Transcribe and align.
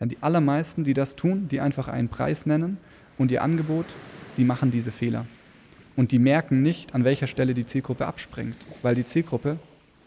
Denn 0.00 0.08
die 0.08 0.18
allermeisten, 0.20 0.84
die 0.84 0.94
das 0.94 1.16
tun, 1.16 1.48
die 1.48 1.60
einfach 1.60 1.88
einen 1.88 2.08
Preis 2.08 2.46
nennen 2.46 2.78
und 3.16 3.30
ihr 3.30 3.42
Angebot, 3.42 3.86
die 4.36 4.44
machen 4.44 4.70
diese 4.70 4.92
Fehler. 4.92 5.26
Und 5.96 6.12
die 6.12 6.20
merken 6.20 6.62
nicht, 6.62 6.94
an 6.94 7.04
welcher 7.04 7.26
Stelle 7.26 7.54
die 7.54 7.66
Zielgruppe 7.66 8.06
abspringt, 8.06 8.56
weil 8.82 8.94
die 8.94 9.04
Zielgruppe 9.04 9.58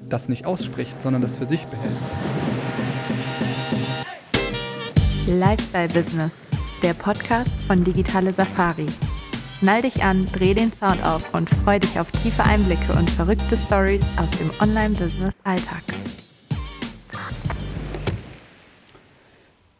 das 0.07 0.29
nicht 0.29 0.46
ausspricht, 0.46 1.01
sondern 1.01 1.21
das 1.21 1.35
für 1.35 1.46
sich 1.46 1.65
behält. 1.65 1.97
Lifestyle 5.27 5.90
Business, 5.90 6.31
der 6.81 6.94
Podcast 6.94 7.51
von 7.67 7.83
Digitale 7.83 8.33
Safari. 8.33 8.87
Schnall 9.60 9.83
dich 9.83 10.01
an, 10.03 10.28
dreh 10.33 10.55
den 10.55 10.71
Sound 10.73 11.03
auf 11.03 11.33
und 11.35 11.49
freu 11.49 11.78
dich 11.78 11.99
auf 11.99 12.10
tiefe 12.12 12.44
Einblicke 12.44 12.94
und 12.94 13.10
verrückte 13.10 13.55
Stories 13.58 14.03
aus 14.17 14.29
dem 14.39 14.49
Online-Business-Alltag. 14.60 15.83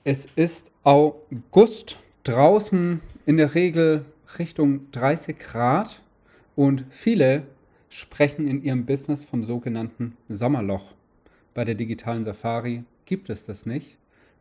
Es 0.04 0.28
ist 0.36 0.72
August, 0.84 2.00
draußen 2.24 3.02
in 3.28 3.38
der 3.38 3.54
Regel 3.54 4.04
Richtung 4.40 4.92
30 4.94 5.38
Grad 5.38 6.02
und 6.56 6.86
viele 6.90 7.44
sprechen 7.88 8.48
in 8.48 8.64
ihrem 8.64 8.88
Business 8.88 9.24
vom 9.24 9.44
sogenannten 9.44 10.18
Sommerloch. 10.28 10.96
Bei 11.54 11.66
der 11.66 11.76
digitalen 11.76 12.24
Safari 12.24 12.84
gibt 13.06 13.30
es 13.30 13.46
das 13.46 13.68
nicht, 13.68 14.00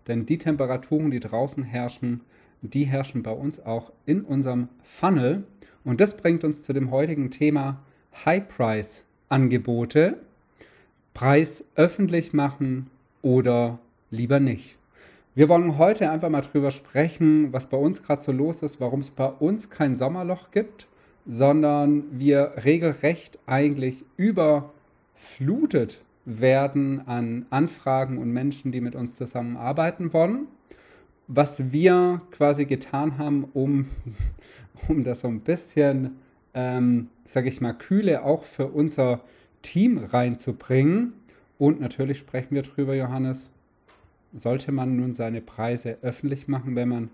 denn 0.08 0.24
die 0.24 0.38
Temperaturen, 0.38 1.10
die 1.10 1.20
draußen 1.20 1.62
herrschen, 1.62 2.22
die 2.62 2.84
herrschen 2.84 3.22
bei 3.22 3.32
uns 3.32 3.60
auch 3.60 3.92
in 4.06 4.22
unserem 4.22 4.68
Funnel. 4.82 5.44
Und 5.84 6.00
das 6.00 6.16
bringt 6.16 6.42
uns 6.42 6.62
zu 6.62 6.72
dem 6.72 6.90
heutigen 6.90 7.30
Thema 7.30 7.82
High-Price-Angebote. 8.24 10.20
Preis 11.12 11.66
öffentlich 11.74 12.32
machen 12.32 12.88
oder 13.20 13.78
lieber 14.10 14.40
nicht. 14.40 14.79
Wir 15.36 15.48
wollen 15.48 15.78
heute 15.78 16.10
einfach 16.10 16.28
mal 16.28 16.40
drüber 16.40 16.72
sprechen, 16.72 17.52
was 17.52 17.66
bei 17.66 17.76
uns 17.76 18.02
gerade 18.02 18.20
so 18.20 18.32
los 18.32 18.62
ist, 18.62 18.80
warum 18.80 18.98
es 18.98 19.10
bei 19.10 19.26
uns 19.26 19.70
kein 19.70 19.94
Sommerloch 19.94 20.50
gibt, 20.50 20.88
sondern 21.24 22.02
wir 22.18 22.54
regelrecht 22.64 23.38
eigentlich 23.46 24.04
überflutet 24.16 26.02
werden 26.24 27.06
an 27.06 27.46
Anfragen 27.50 28.18
und 28.18 28.32
Menschen, 28.32 28.72
die 28.72 28.80
mit 28.80 28.96
uns 28.96 29.14
zusammenarbeiten 29.14 30.12
wollen. 30.12 30.48
Was 31.28 31.70
wir 31.72 32.22
quasi 32.32 32.64
getan 32.64 33.16
haben, 33.16 33.44
um, 33.54 33.86
um 34.88 35.04
das 35.04 35.20
so 35.20 35.28
ein 35.28 35.42
bisschen, 35.42 36.16
ähm, 36.54 37.08
sage 37.24 37.48
ich 37.48 37.60
mal, 37.60 37.74
Kühle 37.74 38.24
auch 38.24 38.44
für 38.44 38.66
unser 38.66 39.20
Team 39.62 39.98
reinzubringen. 39.98 41.12
Und 41.56 41.80
natürlich 41.80 42.18
sprechen 42.18 42.56
wir 42.56 42.62
drüber, 42.62 42.96
Johannes, 42.96 43.48
sollte 44.34 44.72
man 44.72 44.96
nun 44.96 45.14
seine 45.14 45.40
Preise 45.40 45.98
öffentlich 46.02 46.48
machen, 46.48 46.76
wenn 46.76 46.88
man 46.88 47.10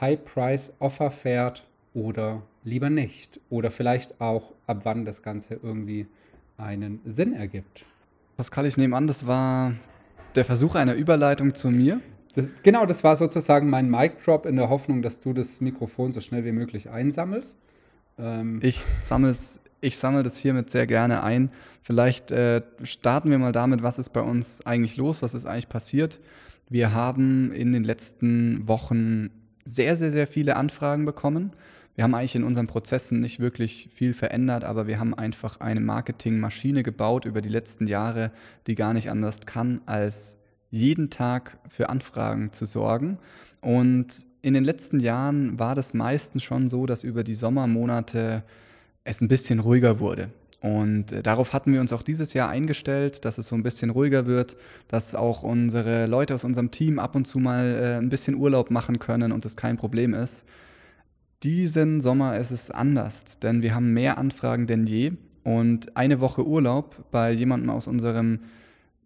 High-Price-Offer 0.00 1.10
fährt 1.10 1.66
oder 1.94 2.42
lieber 2.64 2.90
nicht? 2.90 3.40
Oder 3.50 3.70
vielleicht 3.70 4.20
auch, 4.20 4.52
ab 4.66 4.80
wann 4.84 5.04
das 5.04 5.22
Ganze 5.22 5.58
irgendwie 5.62 6.06
einen 6.56 7.00
Sinn 7.04 7.32
ergibt. 7.32 7.84
Pascal, 8.36 8.66
ich 8.66 8.76
nehme 8.76 8.96
an, 8.96 9.06
das 9.06 9.26
war 9.26 9.72
der 10.34 10.44
Versuch 10.44 10.74
einer 10.74 10.94
Überleitung 10.94 11.54
zu 11.54 11.70
mir. 11.70 12.00
Das, 12.34 12.46
genau, 12.62 12.86
das 12.86 13.02
war 13.02 13.16
sozusagen 13.16 13.70
mein 13.70 13.90
Mic-Drop 13.90 14.46
in 14.46 14.56
der 14.56 14.68
Hoffnung, 14.68 15.02
dass 15.02 15.20
du 15.20 15.32
das 15.32 15.60
Mikrofon 15.60 16.12
so 16.12 16.20
schnell 16.20 16.44
wie 16.44 16.52
möglich 16.52 16.90
einsammelst. 16.90 17.56
Ähm 18.18 18.60
ich 18.62 18.80
sammle 19.00 19.34
ich 19.80 19.98
sammle 19.98 20.22
das 20.22 20.38
hiermit 20.38 20.70
sehr 20.70 20.86
gerne 20.86 21.22
ein. 21.22 21.50
Vielleicht 21.82 22.30
äh, 22.30 22.62
starten 22.82 23.30
wir 23.30 23.38
mal 23.38 23.52
damit, 23.52 23.82
was 23.82 23.98
ist 23.98 24.10
bei 24.10 24.20
uns 24.20 24.64
eigentlich 24.66 24.96
los, 24.96 25.22
was 25.22 25.34
ist 25.34 25.46
eigentlich 25.46 25.68
passiert. 25.68 26.20
Wir 26.68 26.92
haben 26.92 27.52
in 27.52 27.72
den 27.72 27.84
letzten 27.84 28.66
Wochen 28.68 29.30
sehr, 29.64 29.96
sehr, 29.96 30.10
sehr 30.10 30.26
viele 30.26 30.56
Anfragen 30.56 31.04
bekommen. 31.04 31.52
Wir 31.94 32.04
haben 32.04 32.14
eigentlich 32.14 32.36
in 32.36 32.44
unseren 32.44 32.66
Prozessen 32.66 33.20
nicht 33.20 33.40
wirklich 33.40 33.88
viel 33.92 34.12
verändert, 34.12 34.64
aber 34.64 34.86
wir 34.86 35.00
haben 35.00 35.14
einfach 35.14 35.60
eine 35.60 35.80
Marketingmaschine 35.80 36.82
gebaut 36.82 37.24
über 37.24 37.40
die 37.40 37.48
letzten 37.48 37.86
Jahre, 37.86 38.30
die 38.66 38.74
gar 38.74 38.94
nicht 38.94 39.10
anders 39.10 39.40
kann, 39.40 39.80
als 39.86 40.38
jeden 40.70 41.10
Tag 41.10 41.58
für 41.68 41.88
Anfragen 41.88 42.52
zu 42.52 42.66
sorgen. 42.66 43.18
Und 43.60 44.28
in 44.42 44.54
den 44.54 44.64
letzten 44.64 45.00
Jahren 45.00 45.58
war 45.58 45.74
das 45.74 45.92
meistens 45.92 46.44
schon 46.44 46.68
so, 46.68 46.86
dass 46.86 47.02
über 47.02 47.24
die 47.24 47.34
Sommermonate 47.34 48.44
es 49.04 49.20
ein 49.20 49.28
bisschen 49.28 49.60
ruhiger 49.60 50.00
wurde. 50.00 50.30
Und 50.60 51.12
äh, 51.12 51.22
darauf 51.22 51.52
hatten 51.52 51.72
wir 51.72 51.80
uns 51.80 51.92
auch 51.92 52.02
dieses 52.02 52.34
Jahr 52.34 52.48
eingestellt, 52.48 53.24
dass 53.24 53.38
es 53.38 53.48
so 53.48 53.54
ein 53.54 53.62
bisschen 53.62 53.90
ruhiger 53.90 54.26
wird, 54.26 54.56
dass 54.88 55.14
auch 55.14 55.42
unsere 55.42 56.06
Leute 56.06 56.34
aus 56.34 56.44
unserem 56.44 56.70
Team 56.70 56.98
ab 56.98 57.14
und 57.14 57.26
zu 57.26 57.38
mal 57.38 57.76
äh, 57.80 57.96
ein 57.96 58.08
bisschen 58.08 58.34
Urlaub 58.34 58.70
machen 58.70 58.98
können 58.98 59.30
und 59.32 59.44
das 59.44 59.56
kein 59.56 59.76
Problem 59.76 60.14
ist. 60.14 60.44
Diesen 61.44 62.00
Sommer 62.00 62.36
ist 62.36 62.50
es 62.50 62.72
anders, 62.72 63.38
denn 63.38 63.62
wir 63.62 63.74
haben 63.74 63.94
mehr 63.94 64.18
Anfragen 64.18 64.66
denn 64.66 64.86
je 64.86 65.12
und 65.44 65.96
eine 65.96 66.18
Woche 66.18 66.44
Urlaub 66.44 67.04
bei 67.12 67.30
jemandem 67.30 67.70
aus 67.70 67.86
unserem 67.86 68.40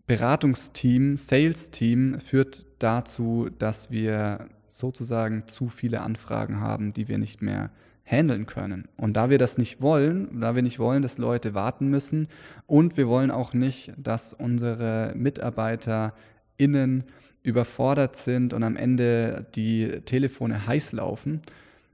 Beratungsteam, 0.07 1.19
Sales-Team 1.19 2.19
führt 2.21 2.67
dazu, 2.79 3.49
dass 3.59 3.91
wir 3.91 4.49
sozusagen 4.69 5.47
zu 5.47 5.69
viele 5.69 6.01
Anfragen 6.01 6.61
haben, 6.61 6.95
die 6.95 7.09
wir 7.09 7.19
nicht 7.19 7.43
mehr 7.43 7.71
handeln 8.05 8.47
können. 8.47 8.89
Und 8.97 9.17
da 9.17 9.31
wir 9.31 9.39
das 9.39 9.59
nicht 9.59 9.81
wollen, 9.81 10.41
da 10.41 10.55
wir 10.55 10.63
nicht 10.63 10.79
wollen, 10.79 11.03
dass 11.03 11.19
Leute 11.19 11.55
warten 11.55 11.89
müssen 11.89 12.29
und 12.67 12.97
wir 12.97 13.09
wollen 13.09 13.31
auch 13.31 13.55
nicht, 13.55 13.93
dass 13.97 14.33
unsere 14.33 15.13
MitarbeiterInnen 15.17 17.05
überfordert 17.43 18.17
sind 18.17 18.53
und 18.55 18.63
am 18.63 18.77
Ende 18.77 19.47
die 19.55 20.01
Telefone 20.05 20.67
heiß 20.67 20.93
laufen, 20.93 21.43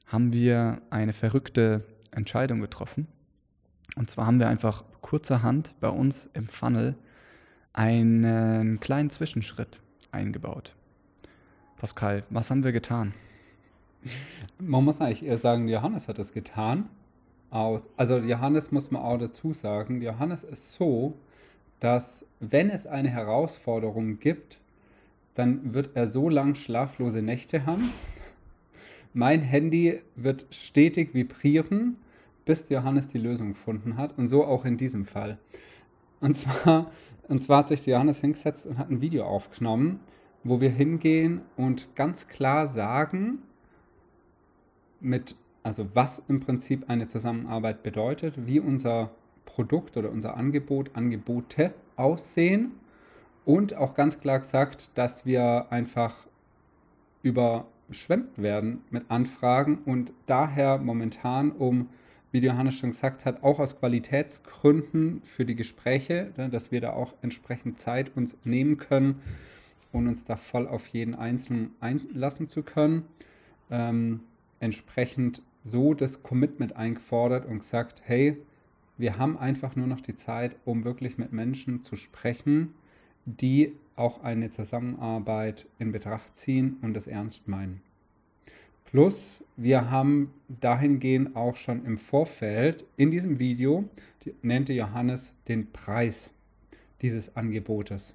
haben 0.07 0.33
wir 0.33 0.81
eine 0.91 1.13
verrückte 1.13 1.85
Entscheidung 2.11 2.61
getroffen. 2.61 3.07
Und 3.97 4.11
zwar 4.11 4.27
haben 4.27 4.39
wir 4.39 4.49
einfach 4.49 4.85
kurzerhand 5.01 5.75
bei 5.81 5.89
uns 5.89 6.29
im 6.35 6.49
Funnel 6.49 6.95
einen 7.73 8.81
kleinen 8.81 9.11
Zwischenschritt 9.11 9.81
eingebaut. 10.11 10.75
Pascal, 11.77 12.25
was 12.31 12.51
haben 12.51 12.65
wir 12.65 12.73
getan? 12.73 13.15
Man 14.59 14.85
muss 14.85 15.01
eigentlich 15.01 15.25
eher 15.25 15.39
sagen, 15.39 15.69
Johannes 15.69 16.09
hat 16.09 16.19
das 16.19 16.33
getan. 16.33 16.89
Aus, 17.51 17.89
also 17.97 18.19
Johannes 18.19 18.73
muss 18.73 18.91
man 18.91 19.03
auch 19.03 19.19
dazu 19.19 19.53
sagen, 19.53 20.03
Johannes 20.03 20.45
ist 20.45 20.75
so, 20.75 21.15
dass 21.81 22.25
wenn 22.41 22.71
es 22.71 22.87
eine 22.87 23.09
Herausforderung 23.09 24.19
gibt, 24.19 24.61
dann 25.35 25.73
wird 25.73 25.91
er 25.95 26.09
so 26.09 26.29
lang 26.29 26.55
schlaflose 26.55 27.23
Nächte 27.23 27.65
haben. 27.65 27.91
Mein 29.15 29.43
Handy 29.43 30.01
wird 30.17 30.47
stetig 30.51 31.15
vibrieren, 31.15 31.97
bis 32.45 32.69
Johannes 32.69 33.09
die 33.09 33.19
Lösung 33.19 33.51
gefunden 33.51 33.97
hat. 33.97 34.19
Und 34.19 34.29
so 34.29 34.45
auch 34.45 34.65
in 34.65 34.77
diesem 34.77 35.07
Fall. 35.07 35.39
Und 36.21 36.37
zwar, 36.37 36.91
und 37.29 37.43
zwar 37.43 37.59
hat 37.59 37.69
sich 37.69 37.87
Johannes 37.87 38.19
hingesetzt 38.19 38.67
und 38.67 38.79
hat 38.79 38.91
ein 38.91 39.01
Video 39.01 39.25
aufgenommen, 39.25 40.01
wo 40.45 40.61
wir 40.61 40.71
hingehen 40.71 41.43
und 41.57 41.95
ganz 41.95 42.29
klar 42.29 42.67
sagen, 42.67 43.43
mit, 45.01 45.37
also 45.63 45.89
was 45.95 46.23
im 46.29 46.41
Prinzip 46.41 46.89
eine 46.89 47.07
Zusammenarbeit 47.07 47.83
bedeutet, 47.83 48.35
wie 48.47 48.61
unser 48.61 49.11
Produkt 49.45 49.97
oder 49.97 50.11
unser 50.11 50.37
Angebot, 50.37 50.91
Angebote 50.95 51.73
aussehen 51.97 52.73
und 53.45 53.75
auch 53.75 53.95
ganz 53.95 54.21
klar 54.21 54.39
gesagt, 54.41 54.91
dass 54.95 55.25
wir 55.25 55.67
einfach 55.71 56.15
überschwemmt 57.23 58.37
werden 58.41 58.83
mit 58.91 59.11
Anfragen 59.11 59.79
und 59.85 60.13
daher 60.27 60.79
momentan, 60.79 61.53
um, 61.53 61.89
wie 62.31 62.41
Johannes 62.41 62.79
schon 62.79 62.91
gesagt 62.91 63.25
hat, 63.25 63.43
auch 63.43 63.59
aus 63.59 63.79
Qualitätsgründen 63.79 65.23
für 65.25 65.45
die 65.45 65.57
Gespräche, 65.57 66.33
ne, 66.37 66.51
dass 66.51 66.71
wir 66.71 66.81
da 66.81 66.93
auch 66.93 67.15
entsprechend 67.23 67.81
Zeit 67.81 68.17
uns 68.17 68.37
nehmen 68.45 68.77
können 68.77 69.23
und 69.93 70.07
uns 70.07 70.25
da 70.25 70.37
voll 70.37 70.69
auf 70.69 70.87
jeden 70.89 71.15
Einzelnen 71.15 71.71
einlassen 71.81 72.49
zu 72.49 72.63
können. 72.63 73.05
Ähm, 73.71 74.21
entsprechend 74.61 75.43
so 75.65 75.95
das 75.95 76.23
Commitment 76.23 76.77
eingefordert 76.77 77.47
und 77.47 77.61
gesagt, 77.61 78.03
hey, 78.05 78.37
wir 78.97 79.19
haben 79.19 79.39
einfach 79.39 79.77
nur 79.77 79.87
noch 79.87 80.01
die 80.01 80.17
Zeit, 80.17 80.57
um 80.65 80.85
wirklich 80.85 81.19
mit 81.19 81.33
Menschen 81.33 81.85
zu 81.85 81.97
sprechen, 81.97 82.75
die 83.25 83.75
auch 83.95 84.23
eine 84.23 84.51
Zusammenarbeit 84.51 85.67
in 85.79 85.93
Betracht 85.93 86.37
ziehen 86.37 86.79
und 86.83 86.95
das 86.95 87.07
ernst 87.07 87.47
meinen. 87.47 87.81
Plus, 88.87 89.45
wir 89.57 89.91
haben 89.91 90.33
dahingehend 90.49 91.37
auch 91.37 91.57
schon 91.57 91.85
im 91.85 91.99
Vorfeld 91.99 92.85
in 92.97 93.11
diesem 93.11 93.39
Video, 93.39 93.85
die, 94.25 94.35
nannte 94.41 94.73
Johannes 94.73 95.35
den 95.47 95.71
Preis 95.73 96.31
dieses 97.03 97.37
Angebotes. 97.37 98.15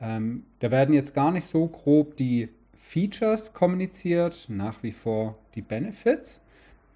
Ähm, 0.00 0.44
da 0.60 0.70
werden 0.70 0.94
jetzt 0.94 1.14
gar 1.14 1.30
nicht 1.30 1.44
so 1.44 1.66
grob 1.66 2.16
die 2.16 2.48
Features 2.80 3.52
kommuniziert, 3.52 4.46
nach 4.48 4.82
wie 4.82 4.90
vor 4.90 5.38
die 5.54 5.62
Benefits, 5.62 6.40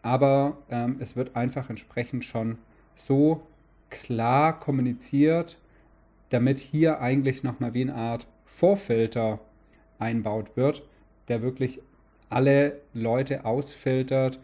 aber 0.02 0.58
ähm, 0.70 0.96
es 0.98 1.14
wird 1.14 1.36
einfach 1.36 1.70
entsprechend 1.70 2.25
schon 2.25 2.58
so 2.96 3.46
klar 3.90 4.58
kommuniziert, 4.58 5.58
damit 6.31 6.58
hier 6.58 7.00
eigentlich 7.00 7.42
nochmal 7.44 7.75
wie 7.75 7.82
eine 7.82 7.94
Art 7.94 8.26
Vorfilter 8.46 9.38
einbaut 9.98 10.56
wird, 10.56 10.82
der 11.28 11.42
wirklich 11.42 11.81
alle 12.28 12.81
Leute 12.92 13.44
ausfiltert, 13.44 14.40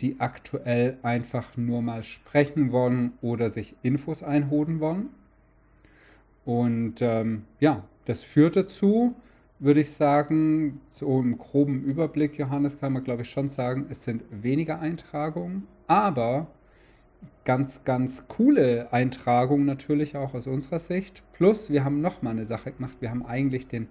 die 0.00 0.18
aktuell 0.18 0.96
einfach 1.02 1.56
nur 1.56 1.82
mal 1.82 2.02
sprechen 2.02 2.72
wollen 2.72 3.12
oder 3.20 3.50
sich 3.50 3.76
Infos 3.82 4.22
einholen 4.22 4.80
wollen. 4.80 5.10
Und 6.44 7.02
ähm, 7.02 7.44
ja, 7.60 7.84
das 8.06 8.24
führt 8.24 8.56
dazu, 8.56 9.14
würde 9.60 9.80
ich 9.80 9.90
sagen, 9.90 10.80
so 10.90 11.20
im 11.20 11.36
groben 11.38 11.82
Überblick, 11.82 12.38
Johannes, 12.38 12.78
kann 12.78 12.92
man 12.92 13.04
glaube 13.04 13.22
ich 13.22 13.30
schon 13.30 13.48
sagen, 13.48 13.86
es 13.90 14.04
sind 14.04 14.22
weniger 14.30 14.80
Eintragungen, 14.80 15.66
aber 15.86 16.46
ganz, 17.44 17.84
ganz 17.84 18.28
coole 18.28 18.92
Eintragungen 18.92 19.66
natürlich 19.66 20.16
auch 20.16 20.34
aus 20.34 20.46
unserer 20.46 20.78
Sicht. 20.78 21.22
Plus, 21.32 21.70
wir 21.70 21.84
haben 21.84 22.00
nochmal 22.00 22.32
eine 22.32 22.44
Sache 22.44 22.72
gemacht. 22.72 22.98
Wir 23.00 23.10
haben 23.10 23.24
eigentlich 23.24 23.66
den 23.66 23.88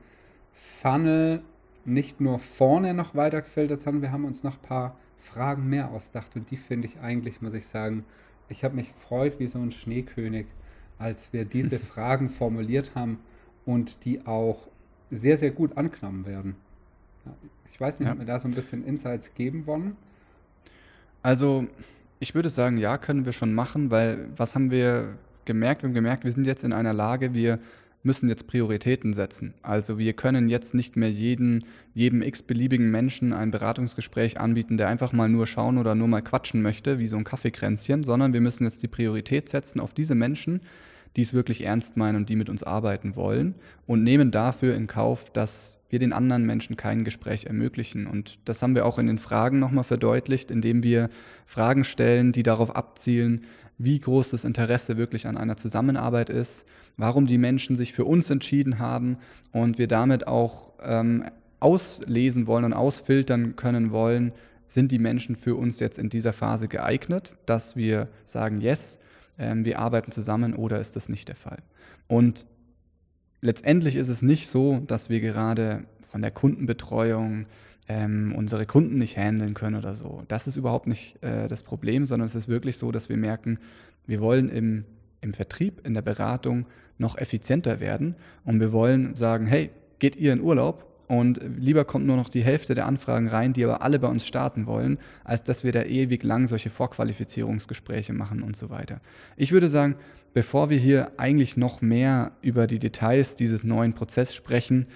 Funnel 0.54 1.42
nicht 1.84 2.22
nur 2.22 2.40
vorne 2.40 2.94
noch 2.94 3.16
weiter 3.16 3.42
gefiltert, 3.42 3.82
sondern 3.82 4.04
wir 4.04 4.12
haben 4.12 4.26
uns 4.26 4.44
noch 4.44 4.58
ein 4.58 4.62
paar 4.62 4.98
Fragen 5.18 5.68
mehr 5.68 5.90
ausgedacht. 5.90 6.36
Und 6.36 6.52
die 6.52 6.58
finde 6.58 6.88
ich 6.88 7.00
eigentlich, 7.00 7.42
muss 7.42 7.54
ich 7.54 7.66
sagen, 7.66 8.06
ich 8.50 8.64
habe 8.64 8.76
mich 8.76 8.94
gefreut 8.94 9.40
wie 9.40 9.48
so 9.48 9.60
ein 9.60 9.72
Schneekönig, 9.72 10.46
als 11.00 11.34
wir 11.34 11.44
diese 11.46 11.80
Fragen 11.80 12.30
formuliert 12.30 12.92
haben 12.96 13.20
und 13.66 14.06
die 14.06 14.26
auch 14.26 14.68
sehr, 15.12 15.38
sehr 15.38 15.52
gut 15.52 15.78
angenommen 15.78 16.26
werden. 16.26 16.56
Ich 17.70 17.80
weiß 17.80 18.00
nicht, 18.00 18.08
ja. 18.08 18.14
ob 18.14 18.20
wir 18.20 18.26
da 18.26 18.40
so 18.40 18.48
ein 18.48 18.54
bisschen 18.54 18.86
Insights 18.86 19.34
geben 19.34 19.66
wollen. 19.66 19.96
Also, 21.22 21.68
ich 22.20 22.36
würde 22.36 22.50
sagen, 22.50 22.78
ja, 22.78 22.98
können 22.98 23.26
wir 23.26 23.34
schon 23.34 23.54
machen, 23.54 23.92
weil 23.92 24.30
was 24.36 24.56
haben 24.56 24.72
wir 24.72 25.16
gemerkt? 25.46 25.84
Wir 25.84 25.90
haben 25.90 25.94
gemerkt, 25.94 26.24
wir 26.24 26.32
sind 26.32 26.48
jetzt 26.48 26.64
in 26.64 26.74
einer 26.74 26.94
Lage, 26.94 27.36
wir 27.36 27.60
müssen 28.04 28.30
jetzt 28.30 28.48
Prioritäten 28.48 29.14
setzen. 29.14 29.54
Also 29.62 29.98
wir 29.98 30.14
können 30.14 30.50
jetzt 30.50 30.74
nicht 30.74 30.96
mehr 30.96 31.12
jeden, 31.12 31.66
jedem 31.94 32.22
x-beliebigen 32.22 32.90
Menschen 32.90 33.34
ein 33.34 33.52
Beratungsgespräch 33.52 34.40
anbieten, 34.40 34.78
der 34.78 34.88
einfach 34.88 35.14
mal 35.14 35.30
nur 35.30 35.46
schauen 35.46 35.78
oder 35.78 35.94
nur 35.94 36.08
mal 36.08 36.22
quatschen 36.22 36.62
möchte, 36.62 37.00
wie 37.00 37.08
so 37.08 37.18
ein 37.18 37.24
Kaffeekränzchen, 37.24 38.04
sondern 38.04 38.34
wir 38.34 38.42
müssen 38.42 38.64
jetzt 38.64 38.82
die 38.82 38.88
Priorität 38.88 39.50
setzen 39.50 39.80
auf 39.80 39.94
diese 39.94 40.16
Menschen, 40.16 40.62
die 41.18 41.24
es 41.24 41.34
wirklich 41.34 41.66
ernst 41.66 41.98
meinen 41.98 42.16
und 42.16 42.30
die 42.30 42.36
mit 42.36 42.48
uns 42.48 42.62
arbeiten 42.62 43.16
wollen 43.16 43.56
und 43.88 44.04
nehmen 44.04 44.30
dafür 44.30 44.76
in 44.76 44.86
Kauf, 44.86 45.32
dass 45.32 45.82
wir 45.90 45.98
den 45.98 46.14
anderen 46.14 46.46
Menschen 46.46 46.78
kein 46.78 47.04
Gespräch 47.04 47.46
ermöglichen. 47.46 48.06
Und 48.06 48.38
das 48.46 48.62
haben 48.62 48.76
wir 48.76 48.86
auch 48.86 49.00
in 49.00 49.08
den 49.08 49.18
Fragen 49.18 49.60
nochmal 49.60 49.84
verdeutlicht, 49.84 50.52
indem 50.52 50.84
wir 50.84 51.10
Fragen 51.48 51.84
stellen, 51.84 52.34
die 52.34 52.44
darauf 52.44 52.76
abzielen, 52.76 53.42
wie 53.80 54.00
groß 54.00 54.30
das 54.30 54.44
Interesse 54.44 54.98
wirklich 54.98 55.26
an 55.26 55.38
einer 55.38 55.58
Zusammenarbeit 55.58 56.30
ist, 56.30 56.68
warum 56.98 57.26
die 57.26 57.40
Menschen 57.40 57.76
sich 57.76 57.94
für 57.94 58.06
uns 58.06 58.30
entschieden 58.30 58.78
haben 58.78 59.18
und 59.52 59.80
wir 59.80 59.88
damit 59.88 60.28
auch 60.28 60.74
ähm, 60.84 61.26
auslesen 61.60 62.46
wollen 62.46 62.66
und 62.66 62.74
ausfiltern 62.74 63.56
können 63.56 63.92
wollen, 63.92 64.34
sind 64.68 64.92
die 64.92 65.00
Menschen 65.00 65.36
für 65.36 65.56
uns 65.56 65.80
jetzt 65.80 65.98
in 65.98 66.10
dieser 66.10 66.34
Phase 66.34 66.68
geeignet, 66.68 67.34
dass 67.48 67.76
wir 67.76 68.08
sagen, 68.24 68.62
yes, 68.62 69.00
ähm, 69.38 69.66
wir 69.66 69.80
arbeiten 69.80 70.12
zusammen 70.12 70.54
oder 70.54 70.80
ist 70.80 70.96
das 70.96 71.10
nicht 71.10 71.28
der 71.28 71.36
Fall. 71.36 71.60
Und 72.08 72.46
letztendlich 73.42 73.96
ist 73.96 74.10
es 74.10 74.22
nicht 74.22 74.48
so, 74.48 74.80
dass 74.80 75.10
wir 75.10 75.20
gerade 75.20 75.84
von 76.10 76.22
der 76.22 76.32
Kundenbetreuung 76.32 77.46
ähm, 77.88 78.34
unsere 78.36 78.66
Kunden 78.66 78.98
nicht 78.98 79.18
handeln 79.18 79.54
können 79.54 79.76
oder 79.76 79.94
so. 79.96 80.24
Das 80.28 80.48
ist 80.48 80.58
überhaupt 80.58 80.88
nicht 80.88 81.22
äh, 81.24 81.48
das 81.48 81.64
Problem, 81.64 82.06
sondern 82.06 82.26
es 82.26 82.36
ist 82.36 82.48
wirklich 82.48 82.78
so, 82.78 82.92
dass 82.92 83.10
wir 83.10 83.18
merken, 83.18 83.60
wir 84.06 84.20
wollen 84.22 84.50
im, 84.50 84.86
im 85.22 85.34
Vertrieb, 85.34 85.86
in 85.86 85.94
der 85.94 86.02
Beratung 86.02 86.66
noch 86.98 87.18
effizienter 87.18 87.80
werden 87.80 88.16
und 88.44 88.60
wir 88.60 88.72
wollen 88.72 89.16
sagen, 89.16 89.46
hey, 89.46 89.70
geht 90.00 90.16
ihr 90.16 90.34
in 90.34 90.42
Urlaub 90.42 90.87
und 91.08 91.40
lieber 91.58 91.86
kommt 91.86 92.06
nur 92.06 92.18
noch 92.18 92.30
die 92.30 92.44
Hälfte 92.44 92.76
der 92.76 92.86
Anfragen 92.86 93.28
rein, 93.28 93.54
die 93.54 93.64
aber 93.64 93.82
alle 93.82 94.00
bei 94.00 94.08
uns 94.08 94.28
starten 94.28 94.66
wollen, 94.66 95.00
als 95.24 95.44
dass 95.44 95.64
wir 95.64 95.72
da 95.72 95.84
ewig 95.84 96.24
lang 96.24 96.48
solche 96.48 96.70
Vorqualifizierungsgespräche 96.70 98.14
machen 98.14 98.44
und 98.44 98.56
so 98.58 98.70
weiter. 98.70 99.00
Ich 99.38 99.52
würde 99.52 99.70
sagen, 99.70 99.96
bevor 100.34 100.70
wir 100.70 100.78
hier 100.78 101.12
eigentlich 101.18 101.56
noch 101.56 101.82
mehr 101.82 102.34
über 102.42 102.68
die 102.68 102.80
Details 102.80 103.36
dieses 103.36 103.64
neuen 103.64 103.94
Prozesses 103.94 104.36
sprechen, 104.36 104.88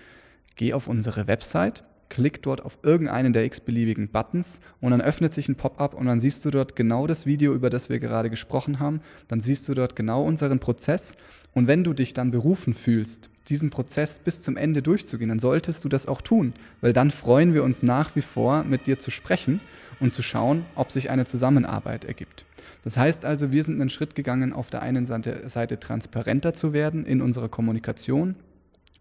geh 0.57 0.73
auf 0.73 0.87
unsere 0.87 1.27
Website 1.27 1.83
klick 2.11 2.43
dort 2.43 2.63
auf 2.63 2.77
irgendeinen 2.83 3.33
der 3.33 3.45
x-beliebigen 3.45 4.09
Buttons 4.09 4.59
und 4.81 4.91
dann 4.91 5.01
öffnet 5.01 5.33
sich 5.33 5.49
ein 5.49 5.55
Pop-up 5.55 5.95
und 5.95 6.05
dann 6.05 6.19
siehst 6.19 6.45
du 6.45 6.51
dort 6.51 6.75
genau 6.75 7.07
das 7.07 7.25
Video, 7.25 7.55
über 7.55 7.71
das 7.71 7.89
wir 7.89 7.99
gerade 7.99 8.29
gesprochen 8.29 8.79
haben. 8.79 9.01
Dann 9.29 9.39
siehst 9.39 9.67
du 9.67 9.73
dort 9.73 9.95
genau 9.95 10.23
unseren 10.23 10.59
Prozess 10.59 11.15
und 11.53 11.67
wenn 11.67 11.83
du 11.83 11.93
dich 11.93 12.13
dann 12.13 12.29
berufen 12.29 12.73
fühlst, 12.73 13.29
diesen 13.47 13.69
Prozess 13.69 14.19
bis 14.19 14.41
zum 14.41 14.57
Ende 14.57 14.81
durchzugehen, 14.81 15.29
dann 15.29 15.39
solltest 15.39 15.83
du 15.83 15.89
das 15.89 16.05
auch 16.05 16.21
tun, 16.21 16.53
weil 16.81 16.93
dann 16.93 17.11
freuen 17.11 17.53
wir 17.53 17.63
uns 17.63 17.81
nach 17.81 18.15
wie 18.15 18.21
vor, 18.21 18.65
mit 18.65 18.87
dir 18.87 18.99
zu 18.99 19.09
sprechen 19.09 19.61
und 19.99 20.13
zu 20.13 20.21
schauen, 20.21 20.65
ob 20.75 20.91
sich 20.91 21.09
eine 21.09 21.25
Zusammenarbeit 21.25 22.05
ergibt. 22.05 22.45
Das 22.83 22.97
heißt 22.97 23.23
also, 23.23 23.51
wir 23.51 23.63
sind 23.63 23.79
einen 23.79 23.89
Schritt 23.89 24.15
gegangen, 24.15 24.53
auf 24.53 24.69
der 24.69 24.81
einen 24.81 25.05
Seite, 25.05 25.47
Seite 25.47 25.79
transparenter 25.79 26.53
zu 26.53 26.73
werden 26.73 27.05
in 27.05 27.21
unserer 27.21 27.47
Kommunikation, 27.47 28.35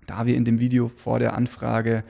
da 0.07 0.27
wir 0.27 0.37
in 0.37 0.45
dem 0.45 0.61
Video 0.61 0.89
vor 0.89 1.19
der 1.19 1.35
Anfrage 1.35 2.05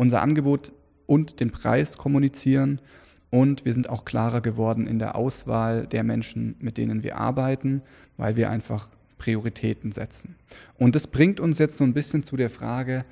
unser 0.00 0.22
Angebot 0.22 0.72
und 1.06 1.40
den 1.40 1.50
Preis 1.50 1.98
kommunizieren 1.98 2.80
und 3.28 3.66
wir 3.66 3.74
sind 3.74 3.90
auch 3.90 4.06
klarer 4.06 4.40
geworden 4.40 4.86
in 4.86 4.98
der 4.98 5.14
Auswahl 5.14 5.86
der 5.86 6.04
Menschen, 6.04 6.56
mit 6.58 6.78
denen 6.78 7.02
wir 7.02 7.18
arbeiten, 7.18 7.82
weil 8.16 8.34
wir 8.34 8.48
einfach 8.48 8.88
Prioritäten 9.18 9.92
setzen. 9.92 10.36
Und 10.78 10.94
das 10.94 11.06
bringt 11.06 11.38
uns 11.38 11.58
jetzt 11.58 11.76
so 11.76 11.84
ein 11.84 11.92
bisschen 11.92 12.22
zu 12.22 12.36
der 12.38 12.48
Frage, 12.48 13.04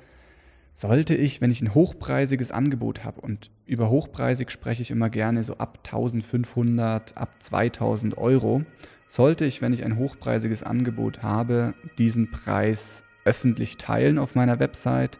sollte 0.73 1.13
ich, 1.13 1.41
wenn 1.41 1.51
ich 1.51 1.61
ein 1.61 1.75
hochpreisiges 1.75 2.51
Angebot 2.51 3.03
habe, 3.03 3.21
und 3.21 3.51
über 3.67 3.91
hochpreisig 3.91 4.49
spreche 4.49 4.81
ich 4.81 4.89
immer 4.89 5.11
gerne 5.11 5.43
so 5.43 5.57
ab 5.57 5.77
1500, 5.85 7.15
ab 7.17 7.35
2000 7.37 8.17
Euro, 8.17 8.63
sollte 9.05 9.45
ich, 9.45 9.61
wenn 9.61 9.73
ich 9.73 9.85
ein 9.85 9.97
hochpreisiges 9.97 10.63
Angebot 10.63 11.21
habe, 11.21 11.75
diesen 11.99 12.31
Preis 12.31 13.03
öffentlich 13.25 13.77
teilen 13.77 14.17
auf 14.17 14.33
meiner 14.33 14.59
Website 14.59 15.19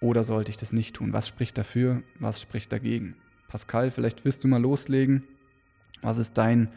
oder 0.00 0.24
sollte 0.24 0.50
ich 0.50 0.56
das 0.56 0.72
nicht 0.72 0.96
tun? 0.96 1.12
Was 1.12 1.28
spricht 1.28 1.58
dafür? 1.58 2.02
Was 2.18 2.40
spricht 2.40 2.72
dagegen? 2.72 3.16
Pascal, 3.48 3.90
vielleicht 3.90 4.24
wirst 4.24 4.44
du 4.44 4.48
mal 4.48 4.60
loslegen. 4.60 5.24
Was 6.02 6.18
ist 6.18 6.38
dein, 6.38 6.68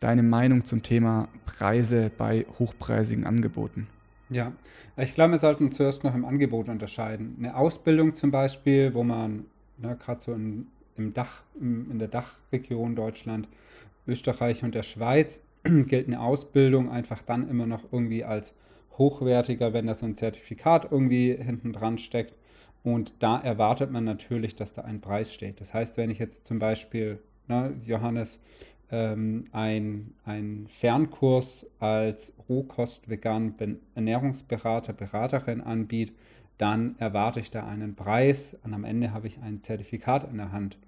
deine 0.00 0.22
Meinung 0.22 0.64
zum 0.64 0.82
Thema 0.82 1.28
Preise 1.44 2.10
bei 2.16 2.46
hochpreisigen 2.58 3.26
Angeboten? 3.26 3.88
Ja, 4.30 4.52
ich 4.96 5.14
glaube, 5.14 5.32
wir 5.32 5.38
sollten 5.38 5.70
zuerst 5.70 6.02
noch 6.02 6.14
im 6.14 6.24
Angebot 6.24 6.68
unterscheiden. 6.68 7.36
Eine 7.38 7.56
Ausbildung 7.56 8.14
zum 8.14 8.30
Beispiel, 8.30 8.94
wo 8.94 9.04
man 9.04 9.44
ne, 9.76 9.96
gerade 9.96 10.22
so 10.22 10.32
in, 10.32 10.68
im 10.96 11.12
Dach, 11.12 11.42
in 11.60 11.98
der 11.98 12.08
Dachregion 12.08 12.96
Deutschland, 12.96 13.48
Österreich 14.06 14.62
und 14.62 14.74
der 14.74 14.82
Schweiz 14.82 15.42
gilt 15.64 16.06
eine 16.06 16.20
Ausbildung 16.20 16.90
einfach 16.90 17.22
dann 17.22 17.48
immer 17.48 17.66
noch 17.66 17.92
irgendwie 17.92 18.24
als 18.24 18.54
hochwertiger, 18.96 19.72
wenn 19.72 19.86
da 19.86 19.94
so 19.94 20.06
ein 20.06 20.16
Zertifikat 20.16 20.90
irgendwie 20.90 21.34
hinten 21.34 21.72
dran 21.72 21.98
steckt. 21.98 22.34
Und 22.84 23.14
da 23.18 23.40
erwartet 23.40 23.90
man 23.90 24.04
natürlich, 24.04 24.54
dass 24.54 24.74
da 24.74 24.82
ein 24.82 25.00
Preis 25.00 25.34
steht. 25.34 25.60
Das 25.60 25.74
heißt, 25.74 25.96
wenn 25.96 26.10
ich 26.10 26.18
jetzt 26.18 26.46
zum 26.46 26.60
Beispiel, 26.60 27.18
ne, 27.48 27.74
Johannes, 27.84 28.38
ähm, 28.90 29.46
ein, 29.52 30.12
ein 30.24 30.66
Fernkurs 30.68 31.66
als 31.80 32.34
Rohkost 32.48 33.08
vegan 33.08 33.54
Ernährungsberater, 33.94 34.92
Beraterin 34.92 35.62
anbiete, 35.62 36.12
dann 36.58 36.94
erwarte 36.98 37.40
ich 37.40 37.50
da 37.50 37.66
einen 37.66 37.96
Preis 37.96 38.56
und 38.62 38.74
am 38.74 38.84
Ende 38.84 39.12
habe 39.12 39.26
ich 39.26 39.40
ein 39.40 39.62
Zertifikat 39.62 40.30
in 40.30 40.36
der 40.36 40.52
Hand. 40.52 40.78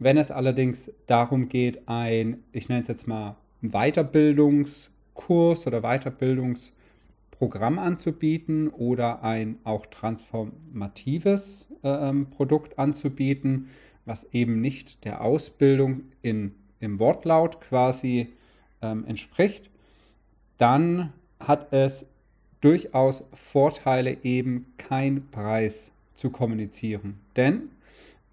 Wenn 0.00 0.18
es 0.18 0.32
allerdings 0.32 0.92
darum 1.06 1.48
geht, 1.48 1.88
ein, 1.88 2.42
ich 2.52 2.68
nenne 2.68 2.82
es 2.82 2.88
jetzt 2.88 3.08
mal 3.08 3.36
Weiterbildungskurs 3.62 5.66
oder 5.66 5.80
Weiterbildungs 5.82 6.72
Programm 7.38 7.78
anzubieten 7.78 8.68
oder 8.68 9.22
ein 9.22 9.58
auch 9.62 9.86
transformatives 9.86 11.68
äh, 11.82 12.12
Produkt 12.30 12.78
anzubieten, 12.80 13.68
was 14.04 14.26
eben 14.32 14.60
nicht 14.60 15.04
der 15.04 15.22
Ausbildung 15.22 16.02
in, 16.20 16.54
im 16.80 16.98
Wortlaut 16.98 17.60
quasi 17.60 18.28
ähm, 18.82 19.04
entspricht, 19.06 19.70
dann 20.56 21.12
hat 21.38 21.72
es 21.72 22.06
durchaus 22.60 23.22
Vorteile, 23.32 24.18
eben 24.24 24.66
keinen 24.76 25.30
Preis 25.30 25.92
zu 26.16 26.30
kommunizieren. 26.30 27.20
Denn 27.36 27.70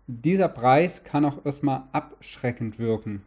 dieser 0.08 0.48
Preis 0.48 1.04
kann 1.04 1.26
auch 1.26 1.46
erstmal 1.46 1.84
abschreckend 1.92 2.80
wirken. 2.80 3.22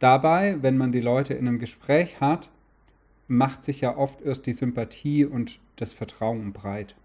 Dabei, 0.00 0.60
wenn 0.62 0.76
man 0.76 0.90
die 0.90 1.00
Leute 1.00 1.34
in 1.34 1.46
einem 1.46 1.60
Gespräch 1.60 2.20
hat, 2.20 2.50
macht 3.28 3.64
sich 3.64 3.82
ja 3.82 3.96
oft 3.96 4.22
erst 4.22 4.46
die 4.46 4.52
Sympathie 4.52 5.24
und 5.24 5.60
das 5.76 5.92
Vertrauen 5.92 6.52
breit. 6.52 6.96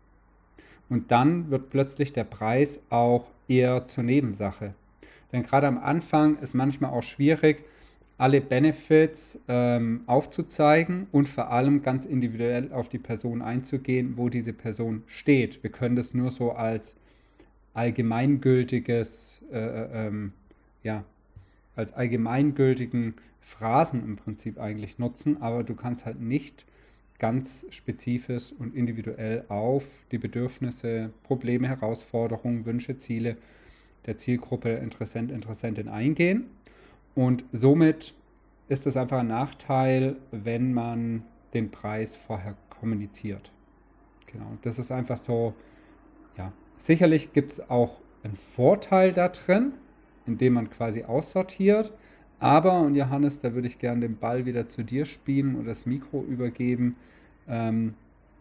Und 0.90 1.12
dann 1.12 1.52
wird 1.52 1.70
plötzlich 1.70 2.14
der 2.14 2.24
Preis 2.24 2.82
auch 2.90 3.28
eher 3.48 3.86
zur 3.86 4.04
Nebensache. 4.04 4.74
Denn 5.32 5.44
gerade 5.44 5.68
am 5.68 5.78
Anfang 5.78 6.38
ist 6.40 6.54
manchmal 6.54 6.92
auch 6.92 7.04
schwierig, 7.04 7.64
alle 8.18 8.42
Benefits 8.42 9.42
ähm, 9.48 10.02
aufzuzeigen 10.06 11.08
und 11.12 11.28
vor 11.28 11.52
allem 11.52 11.82
ganz 11.82 12.06
individuell 12.06 12.72
auf 12.72 12.88
die 12.88 13.00
Person 13.00 13.42
einzugehen, 13.42 14.18
wo 14.18 14.30
diese 14.30 14.54
Person 14.54 15.04
steht. 15.08 15.64
Wir 15.64 15.72
können 15.72 15.96
das 15.96 16.14
nur 16.14 16.30
so 16.30 16.52
als 16.52 16.96
allgemeingültiges, 17.74 19.44
äh, 19.52 19.58
äh, 19.58 20.08
ähm, 20.08 20.34
ja, 20.84 21.04
als 21.76 21.94
allgemeingültigen 21.94 23.16
Phrasen 23.44 24.04
im 24.04 24.16
Prinzip 24.16 24.60
eigentlich 24.60 24.98
nutzen, 24.98 25.42
aber 25.42 25.64
du 25.64 25.76
kannst 25.76 26.06
halt 26.06 26.20
nicht 26.20 26.66
ganz 27.20 27.66
spezifisch 27.70 28.54
und 28.58 28.76
individuell 28.76 29.46
auf 29.50 29.86
die 30.12 30.18
Bedürfnisse, 30.18 31.12
Probleme, 31.24 31.68
Herausforderungen, 31.68 32.66
Wünsche, 32.66 32.98
Ziele 32.98 33.38
der 34.06 34.18
Zielgruppe 34.18 34.70
Interessent, 34.70 35.32
Interessentin 35.32 35.88
eingehen. 35.88 36.46
Und 37.16 37.46
somit 37.52 38.14
ist 38.68 38.88
es 38.88 38.98
einfach 38.98 39.20
ein 39.20 39.28
Nachteil, 39.28 40.18
wenn 40.32 40.74
man 40.74 41.24
den 41.54 41.70
Preis 41.70 42.16
vorher 42.16 42.56
kommuniziert. 42.70 43.52
Genau, 44.28 44.58
das 44.64 44.80
ist 44.80 44.92
einfach 44.92 45.18
so, 45.18 45.54
ja, 46.38 46.52
sicherlich 46.78 47.34
gibt 47.34 47.54
es 47.54 47.70
auch 47.70 48.00
einen 48.24 48.36
Vorteil 48.36 49.14
da 49.14 49.30
drin, 49.30 49.74
indem 50.26 50.54
man 50.54 50.70
quasi 50.70 51.04
aussortiert. 51.04 51.94
Aber, 52.40 52.82
und 52.82 52.96
Johannes, 52.96 53.40
da 53.40 53.54
würde 53.54 53.68
ich 53.68 53.80
gerne 53.80 54.02
den 54.02 54.18
Ball 54.18 54.46
wieder 54.46 54.68
zu 54.68 54.84
dir 54.84 55.06
spielen 55.06 55.56
und 55.56 55.66
das 55.66 55.86
Mikro 55.86 56.24
übergeben. 56.24 56.96
Ähm, 57.48 57.94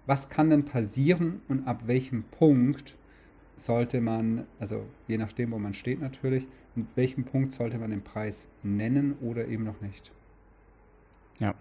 was 0.06 0.28
kann 0.28 0.50
denn 0.50 0.64
passieren 0.64 1.40
und 1.48 1.66
ab 1.66 1.82
welchem 1.86 2.24
Punkt 2.24 2.96
sollte 3.56 4.00
man, 4.00 4.46
also 4.58 4.84
je 5.06 5.18
nachdem, 5.18 5.52
wo 5.52 5.58
man 5.58 5.74
steht 5.74 6.00
natürlich, 6.00 6.48
mit 6.74 6.86
welchem 6.96 7.24
Punkt 7.24 7.52
sollte 7.52 7.78
man 7.78 7.90
den 7.90 8.02
Preis 8.02 8.48
nennen 8.62 9.16
oder 9.20 9.46
eben 9.46 9.64
noch 9.64 9.80
nicht? 9.80 10.10
Ja, 11.38 11.54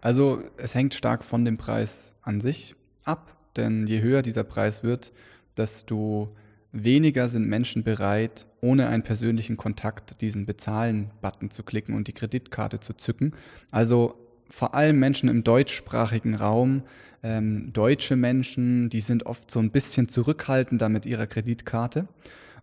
also 0.00 0.42
es 0.56 0.74
hängt 0.74 0.94
stark 0.94 1.24
von 1.24 1.44
dem 1.44 1.56
Preis 1.56 2.14
an 2.22 2.40
sich 2.40 2.76
ab, 3.04 3.36
denn 3.56 3.86
je 3.86 4.00
höher 4.00 4.22
dieser 4.22 4.44
Preis 4.44 4.82
wird, 4.82 5.12
desto 5.56 6.30
weniger 6.72 7.28
sind 7.28 7.48
Menschen 7.48 7.82
bereit, 7.82 8.46
ohne 8.60 8.88
einen 8.88 9.02
persönlichen 9.02 9.56
Kontakt 9.56 10.20
diesen 10.20 10.46
Bezahlen-Button 10.46 11.50
zu 11.50 11.62
klicken 11.62 11.94
und 11.94 12.08
die 12.08 12.12
Kreditkarte 12.12 12.80
zu 12.80 12.94
zücken. 12.94 13.32
Also 13.70 14.14
vor 14.48 14.74
allem 14.74 14.98
Menschen 14.98 15.28
im 15.28 15.44
deutschsprachigen 15.44 16.34
Raum, 16.34 16.82
ähm, 17.22 17.72
deutsche 17.72 18.16
Menschen, 18.16 18.88
die 18.88 19.00
sind 19.00 19.26
oft 19.26 19.50
so 19.50 19.60
ein 19.60 19.70
bisschen 19.70 20.08
zurückhaltender 20.08 20.88
mit 20.88 21.06
ihrer 21.06 21.26
Kreditkarte. 21.26 22.08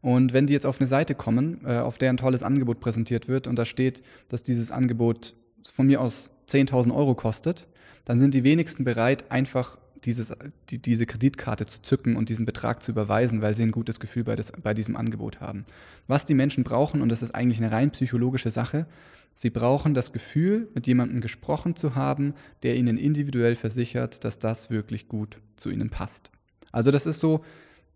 Und 0.01 0.33
wenn 0.33 0.47
die 0.47 0.53
jetzt 0.53 0.65
auf 0.65 0.79
eine 0.79 0.87
Seite 0.87 1.15
kommen, 1.15 1.61
äh, 1.65 1.77
auf 1.77 1.97
der 1.97 2.09
ein 2.09 2.17
tolles 2.17 2.43
Angebot 2.43 2.79
präsentiert 2.79 3.27
wird 3.27 3.47
und 3.47 3.57
da 3.57 3.65
steht, 3.65 4.03
dass 4.29 4.43
dieses 4.43 4.71
Angebot 4.71 5.35
von 5.73 5.87
mir 5.87 6.01
aus 6.01 6.31
10.000 6.47 6.93
Euro 6.93 7.15
kostet, 7.15 7.67
dann 8.05 8.19
sind 8.19 8.33
die 8.33 8.43
wenigsten 8.43 8.83
bereit, 8.83 9.31
einfach 9.31 9.77
dieses, 10.03 10.33
die, 10.69 10.79
diese 10.79 11.05
Kreditkarte 11.05 11.65
zu 11.65 11.81
zücken 11.81 12.15
und 12.15 12.29
diesen 12.29 12.45
Betrag 12.45 12.81
zu 12.81 12.91
überweisen, 12.91 13.41
weil 13.41 13.55
sie 13.55 13.63
ein 13.63 13.71
gutes 13.71 13.99
Gefühl 13.99 14.23
bei, 14.23 14.35
das, 14.35 14.51
bei 14.51 14.73
diesem 14.73 14.95
Angebot 14.95 15.41
haben. 15.41 15.65
Was 16.07 16.25
die 16.25 16.33
Menschen 16.33 16.63
brauchen, 16.63 17.01
und 17.01 17.09
das 17.09 17.23
ist 17.23 17.35
eigentlich 17.35 17.61
eine 17.61 17.71
rein 17.71 17.91
psychologische 17.91 18.51
Sache, 18.51 18.87
sie 19.33 19.49
brauchen 19.49 19.93
das 19.93 20.13
Gefühl, 20.13 20.69
mit 20.73 20.87
jemandem 20.87 21.21
gesprochen 21.21 21.75
zu 21.75 21.95
haben, 21.95 22.33
der 22.63 22.75
ihnen 22.75 22.97
individuell 22.97 23.55
versichert, 23.55 24.23
dass 24.23 24.39
das 24.39 24.69
wirklich 24.69 25.07
gut 25.07 25.39
zu 25.55 25.69
ihnen 25.69 25.89
passt. 25.89 26.31
Also 26.71 26.91
das 26.91 27.05
ist 27.05 27.19
so, 27.19 27.43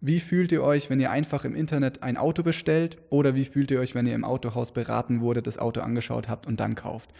wie 0.03 0.19
fühlt 0.19 0.51
ihr 0.51 0.63
euch, 0.63 0.89
wenn 0.89 0.99
ihr 0.99 1.11
einfach 1.11 1.45
im 1.45 1.55
Internet 1.55 2.01
ein 2.01 2.17
Auto 2.17 2.41
bestellt 2.41 2.97
oder 3.11 3.35
wie 3.35 3.45
fühlt 3.45 3.69
ihr 3.69 3.79
euch, 3.79 3.93
wenn 3.93 4.07
ihr 4.07 4.15
im 4.15 4.23
Autohaus 4.23 4.71
beraten 4.71 5.21
wurde, 5.21 5.43
das 5.43 5.59
Auto 5.59 5.81
angeschaut 5.81 6.27
habt 6.27 6.47
und 6.47 6.59
dann 6.59 6.73
kauft? 6.73 7.11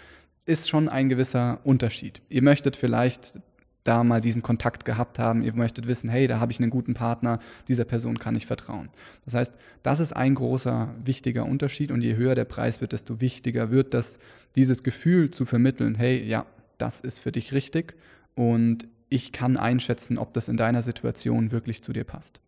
Ist 0.47 0.67
schon 0.67 0.89
ein 0.89 1.07
gewisser 1.07 1.59
Unterschied. 1.63 2.23
Ihr 2.29 2.41
möchtet 2.41 2.75
vielleicht 2.75 3.39
da 3.83 4.03
mal 4.03 4.21
diesen 4.21 4.41
Kontakt 4.41 4.85
gehabt 4.85 5.19
haben. 5.19 5.43
Ihr 5.43 5.53
möchtet 5.53 5.88
wissen, 5.88 6.09
hey, 6.09 6.27
da 6.27 6.39
habe 6.39 6.51
ich 6.51 6.59
einen 6.59 6.69
guten 6.69 6.93
Partner, 6.93 7.39
dieser 7.67 7.85
Person 7.85 8.19
kann 8.19 8.35
ich 8.35 8.45
vertrauen. 8.45 8.89
Das 9.25 9.33
heißt, 9.33 9.55
das 9.83 10.00
ist 10.00 10.13
ein 10.13 10.35
großer, 10.35 10.93
wichtiger 11.03 11.45
Unterschied 11.45 11.91
und 11.91 12.01
je 12.01 12.15
höher 12.15 12.35
der 12.35 12.45
Preis 12.45 12.81
wird, 12.81 12.91
desto 12.91 13.21
wichtiger 13.21 13.71
wird 13.71 13.93
das, 13.93 14.19
dieses 14.55 14.83
Gefühl 14.83 15.31
zu 15.31 15.45
vermitteln, 15.45 15.95
hey, 15.95 16.23
ja, 16.23 16.45
das 16.77 17.01
ist 17.01 17.19
für 17.19 17.31
dich 17.31 17.53
richtig 17.53 17.95
und 18.35 18.88
ich 19.09 19.31
kann 19.31 19.57
einschätzen, 19.57 20.17
ob 20.17 20.33
das 20.33 20.47
in 20.47 20.57
deiner 20.57 20.81
Situation 20.81 21.51
wirklich 21.51 21.83
zu 21.83 21.91
dir 21.91 22.05
passt. 22.05 22.39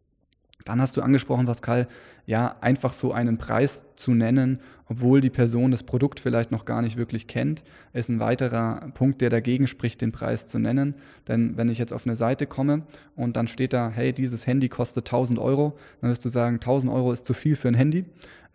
Dann 0.65 0.81
hast 0.81 0.95
du 0.95 1.01
angesprochen, 1.01 1.45
Pascal, 1.45 1.87
ja, 2.25 2.55
einfach 2.61 2.93
so 2.93 3.11
einen 3.11 3.37
Preis 3.37 3.85
zu 3.95 4.11
nennen, 4.11 4.59
obwohl 4.87 5.21
die 5.21 5.29
Person 5.29 5.71
das 5.71 5.83
Produkt 5.83 6.19
vielleicht 6.19 6.51
noch 6.51 6.65
gar 6.65 6.81
nicht 6.81 6.97
wirklich 6.97 7.27
kennt, 7.27 7.63
ist 7.93 8.09
ein 8.09 8.19
weiterer 8.19 8.91
Punkt, 8.93 9.21
der 9.21 9.29
dagegen 9.29 9.67
spricht, 9.67 10.01
den 10.01 10.11
Preis 10.11 10.47
zu 10.47 10.59
nennen. 10.59 10.95
Denn 11.27 11.57
wenn 11.57 11.69
ich 11.69 11.79
jetzt 11.79 11.93
auf 11.93 12.05
eine 12.05 12.15
Seite 12.15 12.45
komme 12.45 12.83
und 13.15 13.35
dann 13.35 13.47
steht 13.47 13.73
da, 13.73 13.89
hey, 13.89 14.13
dieses 14.13 14.47
Handy 14.47 14.69
kostet 14.69 15.07
1000 15.07 15.39
Euro, 15.39 15.77
dann 16.01 16.09
wirst 16.09 16.23
du 16.23 16.29
sagen, 16.29 16.55
1000 16.55 16.91
Euro 16.93 17.11
ist 17.11 17.25
zu 17.25 17.33
viel 17.33 17.55
für 17.55 17.67
ein 17.67 17.73
Handy. 17.73 18.05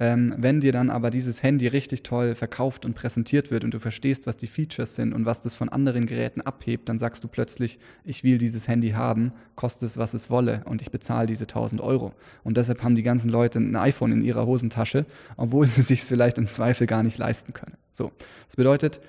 Ähm, 0.01 0.33
wenn 0.39 0.61
dir 0.61 0.71
dann 0.71 0.91
aber 0.91 1.11
dieses 1.11 1.43
Handy 1.43 1.67
richtig 1.67 2.05
toll 2.05 2.37
verkauft 2.37 2.85
und 2.85 2.95
präsentiert 2.95 3.51
wird 3.51 3.65
und 3.65 3.75
du 3.75 3.81
verstehst, 3.81 4.29
was 4.29 4.37
die 4.37 4.47
Features 4.47 4.95
sind 4.95 5.13
und 5.13 5.27
was 5.27 5.43
das 5.43 5.57
von 5.57 5.69
anderen 5.69 6.07
Geräten 6.07 6.41
abhebt, 6.41 6.89
dann 6.89 7.01
sagst 7.01 7.25
du 7.25 7.29
plötzlich, 7.29 7.81
ich 8.05 8.23
will 8.23 8.39
dieses 8.39 8.69
Handy 8.69 8.91
haben, 8.91 9.33
kostet 9.57 9.89
es, 9.89 9.99
was 9.99 10.15
es 10.15 10.31
wolle 10.31 10.63
und 10.67 10.83
ich 10.83 10.93
bezahle 10.93 11.27
diese 11.27 11.45
1000 11.45 11.81
Euro. 11.81 12.13
Und 12.45 12.57
deshalb 12.57 12.85
haben 12.85 12.95
die 12.95 13.03
ganzen 13.03 13.29
Leute 13.29 13.59
ein 13.59 13.75
iPhone 13.75 14.13
in 14.13 14.23
ihrer 14.23 14.47
Hosentasche, 14.47 15.05
obwohl 15.37 15.67
sie 15.67 15.83
sich 15.83 16.05
vielleicht 16.05 16.39
im 16.39 16.47
Zweifel 16.47 16.87
gar 16.87 17.03
nicht 17.03 17.19
leisten 17.19 17.53
können. 17.53 17.77
So, 17.91 18.13
das 18.47 18.55
bedeutet, 18.55 19.01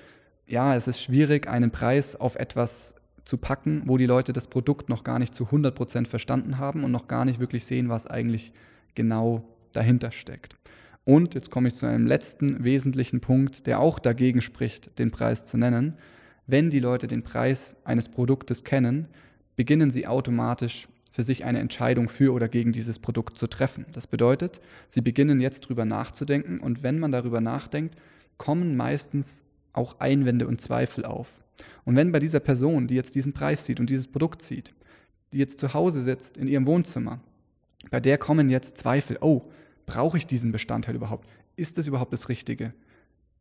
ja, 0.48 0.74
es 0.74 0.88
ist 0.88 1.00
schwierig, 1.00 1.48
einen 1.48 1.70
Preis 1.70 2.16
auf 2.16 2.34
etwas 2.34 2.96
zu 3.24 3.38
packen, 3.38 3.82
wo 3.84 3.96
die 3.96 4.06
Leute 4.06 4.32
das 4.32 4.48
Produkt 4.48 4.88
noch 4.88 5.04
gar 5.04 5.20
nicht 5.20 5.36
zu 5.36 5.44
100% 5.44 6.08
verstanden 6.08 6.58
haben 6.58 6.82
und 6.82 6.90
noch 6.90 7.06
gar 7.06 7.24
nicht 7.24 7.38
wirklich 7.38 7.64
sehen, 7.64 7.88
was 7.88 8.08
eigentlich 8.08 8.52
genau 8.96 9.44
dahinter 9.72 10.10
steckt. 10.10 10.56
Und 11.04 11.34
jetzt 11.34 11.50
komme 11.50 11.68
ich 11.68 11.74
zu 11.74 11.86
einem 11.86 12.06
letzten 12.06 12.62
wesentlichen 12.62 13.20
Punkt, 13.20 13.66
der 13.66 13.80
auch 13.80 13.98
dagegen 13.98 14.40
spricht, 14.40 14.98
den 14.98 15.10
Preis 15.10 15.44
zu 15.44 15.56
nennen. 15.56 15.94
Wenn 16.46 16.70
die 16.70 16.80
Leute 16.80 17.06
den 17.06 17.22
Preis 17.22 17.76
eines 17.84 18.08
Produktes 18.08 18.64
kennen, 18.64 19.08
beginnen 19.56 19.90
sie 19.90 20.06
automatisch 20.06 20.88
für 21.10 21.22
sich 21.22 21.44
eine 21.44 21.58
Entscheidung 21.58 22.08
für 22.08 22.32
oder 22.32 22.48
gegen 22.48 22.72
dieses 22.72 22.98
Produkt 22.98 23.36
zu 23.36 23.46
treffen. 23.46 23.86
Das 23.92 24.06
bedeutet, 24.06 24.60
sie 24.88 25.00
beginnen 25.00 25.40
jetzt 25.40 25.60
drüber 25.60 25.84
nachzudenken 25.84 26.60
und 26.60 26.82
wenn 26.82 26.98
man 26.98 27.12
darüber 27.12 27.40
nachdenkt, 27.40 27.96
kommen 28.38 28.76
meistens 28.76 29.42
auch 29.72 29.98
Einwände 30.00 30.46
und 30.46 30.60
Zweifel 30.60 31.04
auf. 31.04 31.40
Und 31.84 31.96
wenn 31.96 32.12
bei 32.12 32.20
dieser 32.20 32.40
Person, 32.40 32.86
die 32.86 32.94
jetzt 32.94 33.14
diesen 33.14 33.32
Preis 33.32 33.66
sieht 33.66 33.80
und 33.80 33.90
dieses 33.90 34.08
Produkt 34.08 34.42
sieht, 34.42 34.72
die 35.32 35.38
jetzt 35.38 35.58
zu 35.58 35.74
Hause 35.74 36.02
sitzt 36.02 36.36
in 36.36 36.48
ihrem 36.48 36.66
Wohnzimmer, 36.66 37.20
bei 37.90 38.00
der 38.00 38.18
kommen 38.18 38.48
jetzt 38.48 38.78
Zweifel, 38.78 39.18
oh, 39.20 39.40
brauche 39.86 40.16
ich 40.16 40.26
diesen 40.26 40.52
Bestandteil 40.52 40.94
überhaupt? 40.94 41.28
Ist 41.56 41.78
das 41.78 41.86
überhaupt 41.86 42.12
das 42.12 42.28
Richtige? 42.28 42.72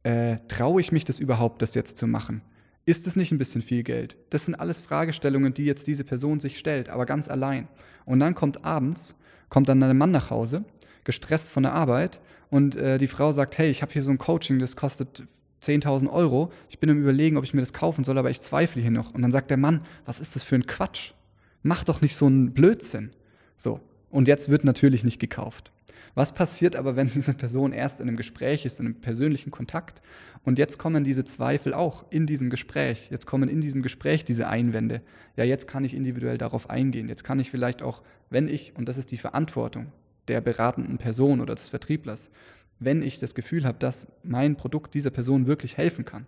Äh, 0.03 0.37
Traue 0.47 0.81
ich 0.81 0.91
mich 0.91 1.05
das 1.05 1.19
überhaupt, 1.19 1.61
das 1.61 1.75
jetzt 1.75 1.97
zu 1.97 2.07
machen? 2.07 2.41
Ist 2.85 3.07
es 3.07 3.15
nicht 3.15 3.31
ein 3.31 3.37
bisschen 3.37 3.61
viel 3.61 3.83
Geld? 3.83 4.17
Das 4.29 4.45
sind 4.45 4.55
alles 4.55 4.81
Fragestellungen, 4.81 5.53
die 5.53 5.65
jetzt 5.65 5.87
diese 5.87 6.03
Person 6.03 6.39
sich 6.39 6.57
stellt, 6.57 6.89
aber 6.89 7.05
ganz 7.05 7.27
allein. 7.27 7.67
Und 8.05 8.19
dann 8.19 8.35
kommt 8.35 8.65
abends, 8.65 9.15
kommt 9.49 9.69
dann 9.69 9.83
ein 9.83 9.97
Mann 9.97 10.11
nach 10.11 10.31
Hause, 10.31 10.65
gestresst 11.03 11.49
von 11.49 11.63
der 11.63 11.73
Arbeit, 11.73 12.21
und 12.49 12.75
äh, 12.75 12.97
die 12.97 13.07
Frau 13.07 13.31
sagt, 13.31 13.57
hey, 13.57 13.69
ich 13.69 13.81
habe 13.81 13.91
hier 13.93 14.01
so 14.01 14.09
ein 14.09 14.17
Coaching, 14.17 14.59
das 14.59 14.75
kostet 14.75 15.23
10.000 15.61 16.11
Euro. 16.11 16.51
Ich 16.69 16.79
bin 16.79 16.89
im 16.89 17.01
Überlegen, 17.01 17.37
ob 17.37 17.43
ich 17.43 17.53
mir 17.53 17.61
das 17.61 17.73
kaufen 17.73 18.03
soll, 18.03 18.17
aber 18.17 18.29
ich 18.29 18.41
zweifle 18.41 18.81
hier 18.81 18.91
noch. 18.91 19.13
Und 19.13 19.21
dann 19.21 19.31
sagt 19.31 19.51
der 19.51 19.57
Mann, 19.57 19.81
was 20.05 20.19
ist 20.19 20.35
das 20.35 20.43
für 20.43 20.55
ein 20.55 20.65
Quatsch? 20.65 21.13
Mach 21.61 21.83
doch 21.83 22.01
nicht 22.01 22.15
so 22.15 22.25
einen 22.25 22.53
Blödsinn. 22.53 23.11
So. 23.55 23.81
Und 24.09 24.27
jetzt 24.27 24.49
wird 24.49 24.63
natürlich 24.63 25.03
nicht 25.03 25.19
gekauft. 25.19 25.71
Was 26.15 26.33
passiert 26.33 26.75
aber, 26.75 26.95
wenn 26.95 27.09
diese 27.09 27.33
Person 27.33 27.71
erst 27.71 28.01
in 28.01 28.07
einem 28.07 28.17
Gespräch 28.17 28.65
ist, 28.65 28.79
in 28.79 28.87
einem 28.87 28.95
persönlichen 28.95 29.51
Kontakt? 29.51 30.01
Und 30.43 30.57
jetzt 30.57 30.77
kommen 30.77 31.03
diese 31.03 31.25
Zweifel 31.25 31.73
auch 31.73 32.05
in 32.09 32.25
diesem 32.25 32.49
Gespräch. 32.49 33.09
Jetzt 33.11 33.25
kommen 33.25 33.49
in 33.49 33.61
diesem 33.61 33.81
Gespräch 33.81 34.25
diese 34.25 34.47
Einwände. 34.47 35.01
Ja, 35.35 35.43
jetzt 35.43 35.67
kann 35.67 35.83
ich 35.83 35.93
individuell 35.93 36.37
darauf 36.37 36.69
eingehen. 36.69 37.07
Jetzt 37.07 37.23
kann 37.23 37.39
ich 37.39 37.51
vielleicht 37.51 37.81
auch, 37.83 38.03
wenn 38.29 38.47
ich, 38.47 38.73
und 38.75 38.89
das 38.89 38.97
ist 38.97 39.11
die 39.11 39.17
Verantwortung 39.17 39.91
der 40.27 40.41
beratenden 40.41 40.97
Person 40.97 41.41
oder 41.41 41.55
des 41.55 41.69
Vertrieblers, 41.69 42.31
wenn 42.79 43.01
ich 43.01 43.19
das 43.19 43.35
Gefühl 43.35 43.65
habe, 43.65 43.77
dass 43.79 44.07
mein 44.23 44.55
Produkt 44.55 44.93
dieser 44.93 45.09
Person 45.09 45.47
wirklich 45.47 45.77
helfen 45.77 46.05
kann, 46.05 46.25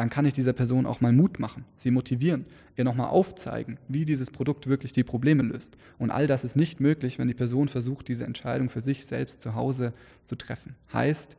dann 0.00 0.08
kann 0.08 0.24
ich 0.24 0.32
dieser 0.32 0.54
Person 0.54 0.86
auch 0.86 1.02
mal 1.02 1.12
Mut 1.12 1.38
machen, 1.40 1.66
sie 1.76 1.90
motivieren, 1.90 2.46
ihr 2.74 2.84
nochmal 2.84 3.08
aufzeigen, 3.08 3.76
wie 3.86 4.06
dieses 4.06 4.30
Produkt 4.30 4.66
wirklich 4.66 4.94
die 4.94 5.04
Probleme 5.04 5.42
löst. 5.42 5.76
Und 5.98 6.10
all 6.10 6.26
das 6.26 6.42
ist 6.42 6.56
nicht 6.56 6.80
möglich, 6.80 7.18
wenn 7.18 7.28
die 7.28 7.34
Person 7.34 7.68
versucht, 7.68 8.08
diese 8.08 8.24
Entscheidung 8.24 8.70
für 8.70 8.80
sich 8.80 9.04
selbst 9.04 9.42
zu 9.42 9.54
Hause 9.54 9.92
zu 10.24 10.36
treffen. 10.36 10.74
Heißt, 10.94 11.36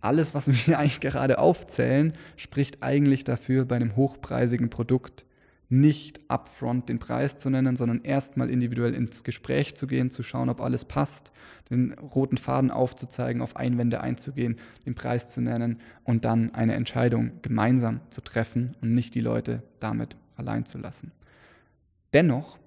alles, 0.00 0.34
was 0.34 0.68
wir 0.68 0.78
eigentlich 0.78 1.00
gerade 1.00 1.40
aufzählen, 1.40 2.14
spricht 2.36 2.80
eigentlich 2.84 3.24
dafür, 3.24 3.64
bei 3.64 3.74
einem 3.74 3.96
hochpreisigen 3.96 4.70
Produkt 4.70 5.26
nicht 5.68 6.20
upfront 6.28 6.88
den 6.88 6.98
Preis 6.98 7.36
zu 7.36 7.50
nennen, 7.50 7.76
sondern 7.76 8.02
erstmal 8.02 8.50
individuell 8.50 8.94
ins 8.94 9.24
Gespräch 9.24 9.74
zu 9.74 9.86
gehen, 9.86 10.10
zu 10.10 10.22
schauen, 10.22 10.48
ob 10.48 10.60
alles 10.60 10.84
passt, 10.84 11.32
den 11.70 11.92
roten 11.92 12.36
Faden 12.36 12.70
aufzuzeigen, 12.70 13.42
auf 13.42 13.56
Einwände 13.56 14.00
einzugehen, 14.00 14.56
den 14.84 14.94
Preis 14.94 15.30
zu 15.30 15.40
nennen 15.40 15.78
und 16.04 16.24
dann 16.24 16.54
eine 16.54 16.74
Entscheidung 16.74 17.32
gemeinsam 17.42 18.00
zu 18.10 18.20
treffen 18.20 18.76
und 18.82 18.94
nicht 18.94 19.14
die 19.14 19.20
Leute 19.20 19.62
damit 19.80 20.16
allein 20.36 20.66
zu 20.66 20.78
lassen. 20.78 21.12
Dennoch 22.12 22.58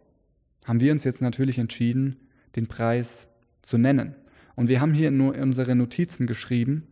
haben 0.66 0.82
wir 0.82 0.92
uns 0.92 1.04
jetzt 1.04 1.22
natürlich 1.22 1.60
entschieden, 1.60 2.18
den 2.56 2.68
Preis 2.68 3.27
zu 3.62 3.77
nennen. 3.77 4.16
Und 4.56 4.70
wir 4.70 4.82
haben 4.82 4.94
hier 4.94 5.12
nur 5.12 5.38
unsere 5.38 5.75
Notizen 5.75 6.25
geschrieben, 6.25 6.88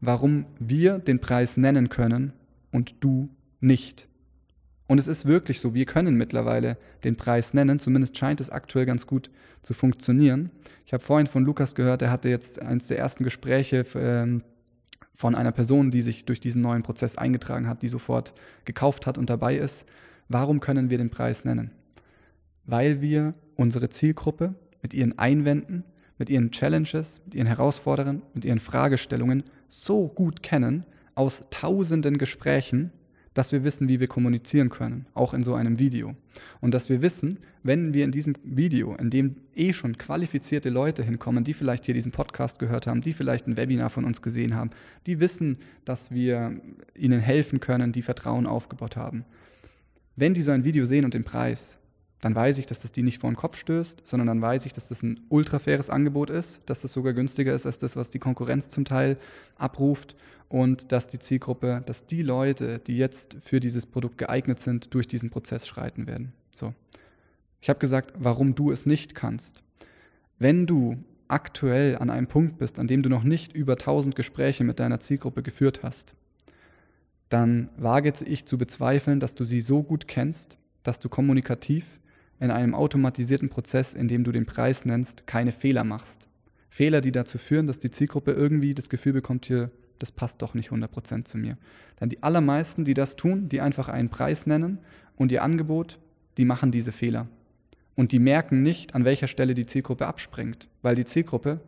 warum 0.00 0.46
wir 0.58 0.98
den 0.98 1.20
Preis 1.20 1.56
nennen 1.56 1.88
können 1.88 2.32
und 2.70 2.94
du 3.00 3.28
nicht. 3.60 4.07
Und 4.88 4.98
es 4.98 5.06
ist 5.06 5.26
wirklich 5.26 5.60
so, 5.60 5.74
wir 5.74 5.84
können 5.84 6.16
mittlerweile 6.16 6.78
den 7.04 7.16
Preis 7.16 7.52
nennen, 7.52 7.78
zumindest 7.78 8.16
scheint 8.16 8.40
es 8.40 8.50
aktuell 8.50 8.86
ganz 8.86 9.06
gut 9.06 9.30
zu 9.62 9.74
funktionieren. 9.74 10.50
Ich 10.86 10.94
habe 10.94 11.04
vorhin 11.04 11.26
von 11.26 11.44
Lukas 11.44 11.74
gehört, 11.74 12.00
er 12.00 12.10
hatte 12.10 12.30
jetzt 12.30 12.60
eines 12.60 12.88
der 12.88 12.98
ersten 12.98 13.22
Gespräche 13.22 13.84
ähm, 13.94 14.42
von 15.14 15.34
einer 15.34 15.52
Person, 15.52 15.90
die 15.90 16.00
sich 16.00 16.24
durch 16.24 16.40
diesen 16.40 16.62
neuen 16.62 16.82
Prozess 16.82 17.18
eingetragen 17.18 17.68
hat, 17.68 17.82
die 17.82 17.88
sofort 17.88 18.32
gekauft 18.64 19.06
hat 19.06 19.18
und 19.18 19.28
dabei 19.28 19.56
ist. 19.58 19.86
Warum 20.28 20.58
können 20.58 20.88
wir 20.88 20.96
den 20.96 21.10
Preis 21.10 21.44
nennen? 21.44 21.74
Weil 22.64 23.02
wir 23.02 23.34
unsere 23.56 23.90
Zielgruppe 23.90 24.54
mit 24.80 24.94
ihren 24.94 25.18
Einwänden, 25.18 25.84
mit 26.16 26.30
ihren 26.30 26.50
Challenges, 26.50 27.20
mit 27.26 27.34
ihren 27.34 27.46
Herausforderungen, 27.46 28.22
mit 28.32 28.46
ihren 28.46 28.58
Fragestellungen 28.58 29.44
so 29.68 30.08
gut 30.08 30.42
kennen 30.42 30.86
aus 31.14 31.44
tausenden 31.50 32.16
Gesprächen, 32.16 32.92
dass 33.38 33.52
wir 33.52 33.62
wissen, 33.62 33.88
wie 33.88 34.00
wir 34.00 34.08
kommunizieren 34.08 34.68
können, 34.68 35.06
auch 35.14 35.32
in 35.32 35.44
so 35.44 35.54
einem 35.54 35.78
Video. 35.78 36.16
Und 36.60 36.74
dass 36.74 36.88
wir 36.88 37.02
wissen, 37.02 37.38
wenn 37.62 37.94
wir 37.94 38.02
in 38.02 38.10
diesem 38.10 38.34
Video, 38.42 38.96
in 38.96 39.10
dem 39.10 39.36
eh 39.54 39.72
schon 39.72 39.96
qualifizierte 39.96 40.70
Leute 40.70 41.04
hinkommen, 41.04 41.44
die 41.44 41.54
vielleicht 41.54 41.84
hier 41.84 41.94
diesen 41.94 42.10
Podcast 42.10 42.58
gehört 42.58 42.88
haben, 42.88 43.00
die 43.00 43.12
vielleicht 43.12 43.46
ein 43.46 43.56
Webinar 43.56 43.90
von 43.90 44.04
uns 44.04 44.22
gesehen 44.22 44.56
haben, 44.56 44.70
die 45.06 45.20
wissen, 45.20 45.58
dass 45.84 46.10
wir 46.10 46.60
ihnen 46.96 47.20
helfen 47.20 47.60
können, 47.60 47.92
die 47.92 48.02
Vertrauen 48.02 48.44
aufgebaut 48.44 48.96
haben. 48.96 49.24
Wenn 50.16 50.34
die 50.34 50.42
so 50.42 50.50
ein 50.50 50.64
Video 50.64 50.84
sehen 50.84 51.04
und 51.04 51.14
den 51.14 51.22
Preis, 51.22 51.78
dann 52.20 52.34
weiß 52.34 52.58
ich, 52.58 52.66
dass 52.66 52.80
das 52.80 52.92
die 52.92 53.02
nicht 53.02 53.20
vor 53.20 53.30
den 53.30 53.36
Kopf 53.36 53.56
stößt, 53.56 54.02
sondern 54.04 54.26
dann 54.26 54.42
weiß 54.42 54.66
ich, 54.66 54.72
dass 54.72 54.88
das 54.88 55.02
ein 55.02 55.20
ultra 55.28 55.58
faires 55.58 55.88
Angebot 55.88 56.30
ist, 56.30 56.60
dass 56.66 56.80
das 56.80 56.92
sogar 56.92 57.12
günstiger 57.12 57.54
ist 57.54 57.66
als 57.66 57.78
das, 57.78 57.94
was 57.96 58.10
die 58.10 58.18
Konkurrenz 58.18 58.70
zum 58.70 58.84
Teil 58.84 59.18
abruft 59.56 60.16
und 60.48 60.92
dass 60.92 61.06
die 61.06 61.18
Zielgruppe, 61.18 61.82
dass 61.86 62.06
die 62.06 62.22
Leute, 62.22 62.80
die 62.80 62.96
jetzt 62.96 63.36
für 63.42 63.60
dieses 63.60 63.86
Produkt 63.86 64.18
geeignet 64.18 64.58
sind, 64.58 64.94
durch 64.94 65.06
diesen 65.06 65.30
Prozess 65.30 65.66
schreiten 65.66 66.06
werden. 66.06 66.32
So. 66.54 66.74
Ich 67.60 67.68
habe 67.68 67.78
gesagt, 67.78 68.14
warum 68.18 68.54
du 68.54 68.72
es 68.72 68.86
nicht 68.86 69.14
kannst. 69.14 69.62
Wenn 70.38 70.66
du 70.66 70.96
aktuell 71.28 71.98
an 71.98 72.10
einem 72.10 72.26
Punkt 72.26 72.58
bist, 72.58 72.78
an 72.78 72.88
dem 72.88 73.02
du 73.02 73.08
noch 73.08 73.22
nicht 73.22 73.52
über 73.52 73.74
1000 73.74 74.16
Gespräche 74.16 74.64
mit 74.64 74.80
deiner 74.80 75.00
Zielgruppe 75.00 75.42
geführt 75.42 75.82
hast, 75.82 76.14
dann 77.28 77.68
wage 77.76 78.12
ich 78.24 78.46
zu 78.46 78.56
bezweifeln, 78.56 79.20
dass 79.20 79.34
du 79.34 79.44
sie 79.44 79.60
so 79.60 79.82
gut 79.82 80.08
kennst, 80.08 80.56
dass 80.82 80.98
du 80.98 81.10
kommunikativ 81.10 82.00
in 82.40 82.50
einem 82.50 82.74
automatisierten 82.74 83.48
Prozess, 83.48 83.94
in 83.94 84.08
dem 84.08 84.24
du 84.24 84.32
den 84.32 84.46
Preis 84.46 84.84
nennst, 84.84 85.26
keine 85.26 85.52
Fehler 85.52 85.84
machst. 85.84 86.26
Fehler, 86.70 87.00
die 87.00 87.12
dazu 87.12 87.38
führen, 87.38 87.66
dass 87.66 87.78
die 87.78 87.90
Zielgruppe 87.90 88.32
irgendwie 88.32 88.74
das 88.74 88.88
Gefühl 88.88 89.12
bekommt, 89.12 89.46
hier, 89.46 89.70
das 89.98 90.12
passt 90.12 90.42
doch 90.42 90.54
nicht 90.54 90.70
100% 90.70 91.24
zu 91.24 91.38
mir. 91.38 91.58
Denn 92.00 92.08
die 92.08 92.22
allermeisten, 92.22 92.84
die 92.84 92.94
das 92.94 93.16
tun, 93.16 93.48
die 93.48 93.60
einfach 93.60 93.88
einen 93.88 94.10
Preis 94.10 94.46
nennen 94.46 94.78
und 95.16 95.32
ihr 95.32 95.42
Angebot, 95.42 95.98
die 96.36 96.44
machen 96.44 96.70
diese 96.70 96.92
Fehler. 96.92 97.26
Und 97.96 98.12
die 98.12 98.20
merken 98.20 98.62
nicht, 98.62 98.94
an 98.94 99.04
welcher 99.04 99.26
Stelle 99.26 99.54
die 99.54 99.66
Zielgruppe 99.66 100.06
abspringt, 100.06 100.68
weil 100.82 100.94
die 100.94 101.04
Zielgruppe 101.04 101.60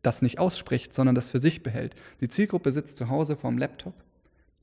das 0.00 0.22
nicht 0.22 0.38
ausspricht, 0.38 0.94
sondern 0.94 1.14
das 1.14 1.28
für 1.28 1.38
sich 1.38 1.62
behält. 1.62 1.94
Die 2.20 2.28
Zielgruppe 2.28 2.72
sitzt 2.72 2.96
zu 2.96 3.10
Hause 3.10 3.36
vorm 3.36 3.58
Laptop, 3.58 3.94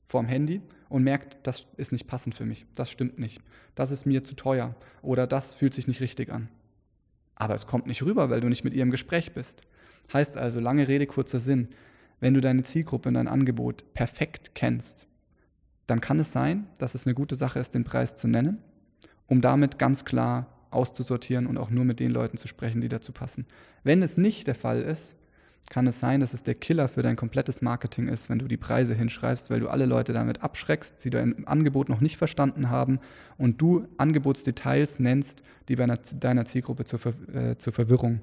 vorm 0.08 0.26
Handy 0.26 0.60
und 0.92 1.02
merkt, 1.02 1.38
das 1.46 1.66
ist 1.76 1.90
nicht 1.90 2.06
passend 2.06 2.34
für 2.34 2.44
mich, 2.44 2.66
das 2.74 2.90
stimmt 2.90 3.18
nicht, 3.18 3.40
das 3.74 3.90
ist 3.90 4.04
mir 4.04 4.22
zu 4.22 4.34
teuer 4.34 4.74
oder 5.00 5.26
das 5.26 5.54
fühlt 5.54 5.72
sich 5.72 5.88
nicht 5.88 6.00
richtig 6.00 6.30
an. 6.30 6.48
Aber 7.34 7.54
es 7.54 7.66
kommt 7.66 7.86
nicht 7.86 8.02
rüber, 8.02 8.28
weil 8.30 8.40
du 8.40 8.48
nicht 8.48 8.62
mit 8.62 8.74
ihr 8.74 8.82
im 8.82 8.90
Gespräch 8.90 9.32
bist. 9.32 9.62
Heißt 10.12 10.36
also, 10.36 10.60
lange 10.60 10.86
Rede, 10.86 11.06
kurzer 11.06 11.40
Sinn, 11.40 11.68
wenn 12.20 12.34
du 12.34 12.40
deine 12.40 12.62
Zielgruppe 12.62 13.08
und 13.08 13.14
dein 13.14 13.26
Angebot 13.26 13.94
perfekt 13.94 14.54
kennst, 14.54 15.06
dann 15.86 16.00
kann 16.00 16.20
es 16.20 16.30
sein, 16.30 16.68
dass 16.78 16.94
es 16.94 17.06
eine 17.06 17.14
gute 17.14 17.36
Sache 17.36 17.58
ist, 17.58 17.74
den 17.74 17.84
Preis 17.84 18.14
zu 18.14 18.28
nennen, 18.28 18.58
um 19.26 19.40
damit 19.40 19.78
ganz 19.78 20.04
klar 20.04 20.46
auszusortieren 20.70 21.46
und 21.46 21.56
auch 21.56 21.70
nur 21.70 21.84
mit 21.84 22.00
den 22.00 22.10
Leuten 22.10 22.36
zu 22.36 22.48
sprechen, 22.48 22.82
die 22.82 22.88
dazu 22.88 23.12
passen. 23.12 23.46
Wenn 23.82 24.02
es 24.02 24.18
nicht 24.18 24.46
der 24.46 24.54
Fall 24.54 24.82
ist, 24.82 25.16
kann 25.70 25.86
es 25.86 26.00
sein, 26.00 26.20
dass 26.20 26.34
es 26.34 26.42
der 26.42 26.54
Killer 26.54 26.88
für 26.88 27.02
dein 27.02 27.16
komplettes 27.16 27.62
Marketing 27.62 28.08
ist, 28.08 28.28
wenn 28.28 28.38
du 28.38 28.46
die 28.46 28.56
Preise 28.56 28.94
hinschreibst, 28.94 29.50
weil 29.50 29.60
du 29.60 29.68
alle 29.68 29.86
Leute 29.86 30.12
damit 30.12 30.42
abschreckst, 30.42 30.98
sie 30.98 31.10
dein 31.10 31.46
Angebot 31.46 31.88
noch 31.88 32.00
nicht 32.00 32.16
verstanden 32.16 32.68
haben 32.68 33.00
und 33.38 33.60
du 33.60 33.86
Angebotsdetails 33.96 34.98
nennst, 34.98 35.42
die 35.68 35.76
bei 35.76 35.86
deiner 35.86 36.44
Zielgruppe 36.44 36.84
zur, 36.84 36.98
Ver 36.98 37.14
äh, 37.32 37.56
zur 37.56 37.72
Verwirrung 37.72 38.20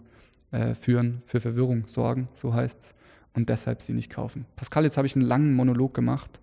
äh, 0.51 0.75
führen, 0.75 1.23
für 1.25 1.41
Verwirrung 1.41 1.87
sorgen, 1.87 2.27
so 2.33 2.53
heißt 2.53 2.79
es 2.79 2.95
und 3.33 3.49
deshalb 3.49 3.81
sie 3.81 3.93
nicht 3.93 4.09
kaufen. 4.11 4.45
Pascal, 4.55 4.83
jetzt 4.83 4.97
habe 4.97 5.07
ich 5.07 5.15
einen 5.15 5.25
langen 5.25 5.53
Monolog 5.53 5.93
gemacht. 5.93 6.39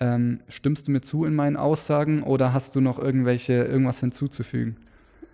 Ähm, 0.00 0.40
stimmst 0.48 0.88
du 0.88 0.92
mir 0.92 1.00
zu 1.00 1.24
in 1.24 1.34
meinen 1.34 1.56
Aussagen 1.56 2.22
oder 2.22 2.52
hast 2.52 2.74
du 2.74 2.80
noch 2.80 2.98
irgendwelche, 2.98 3.52
irgendwas 3.52 4.00
hinzuzufügen? 4.00 4.76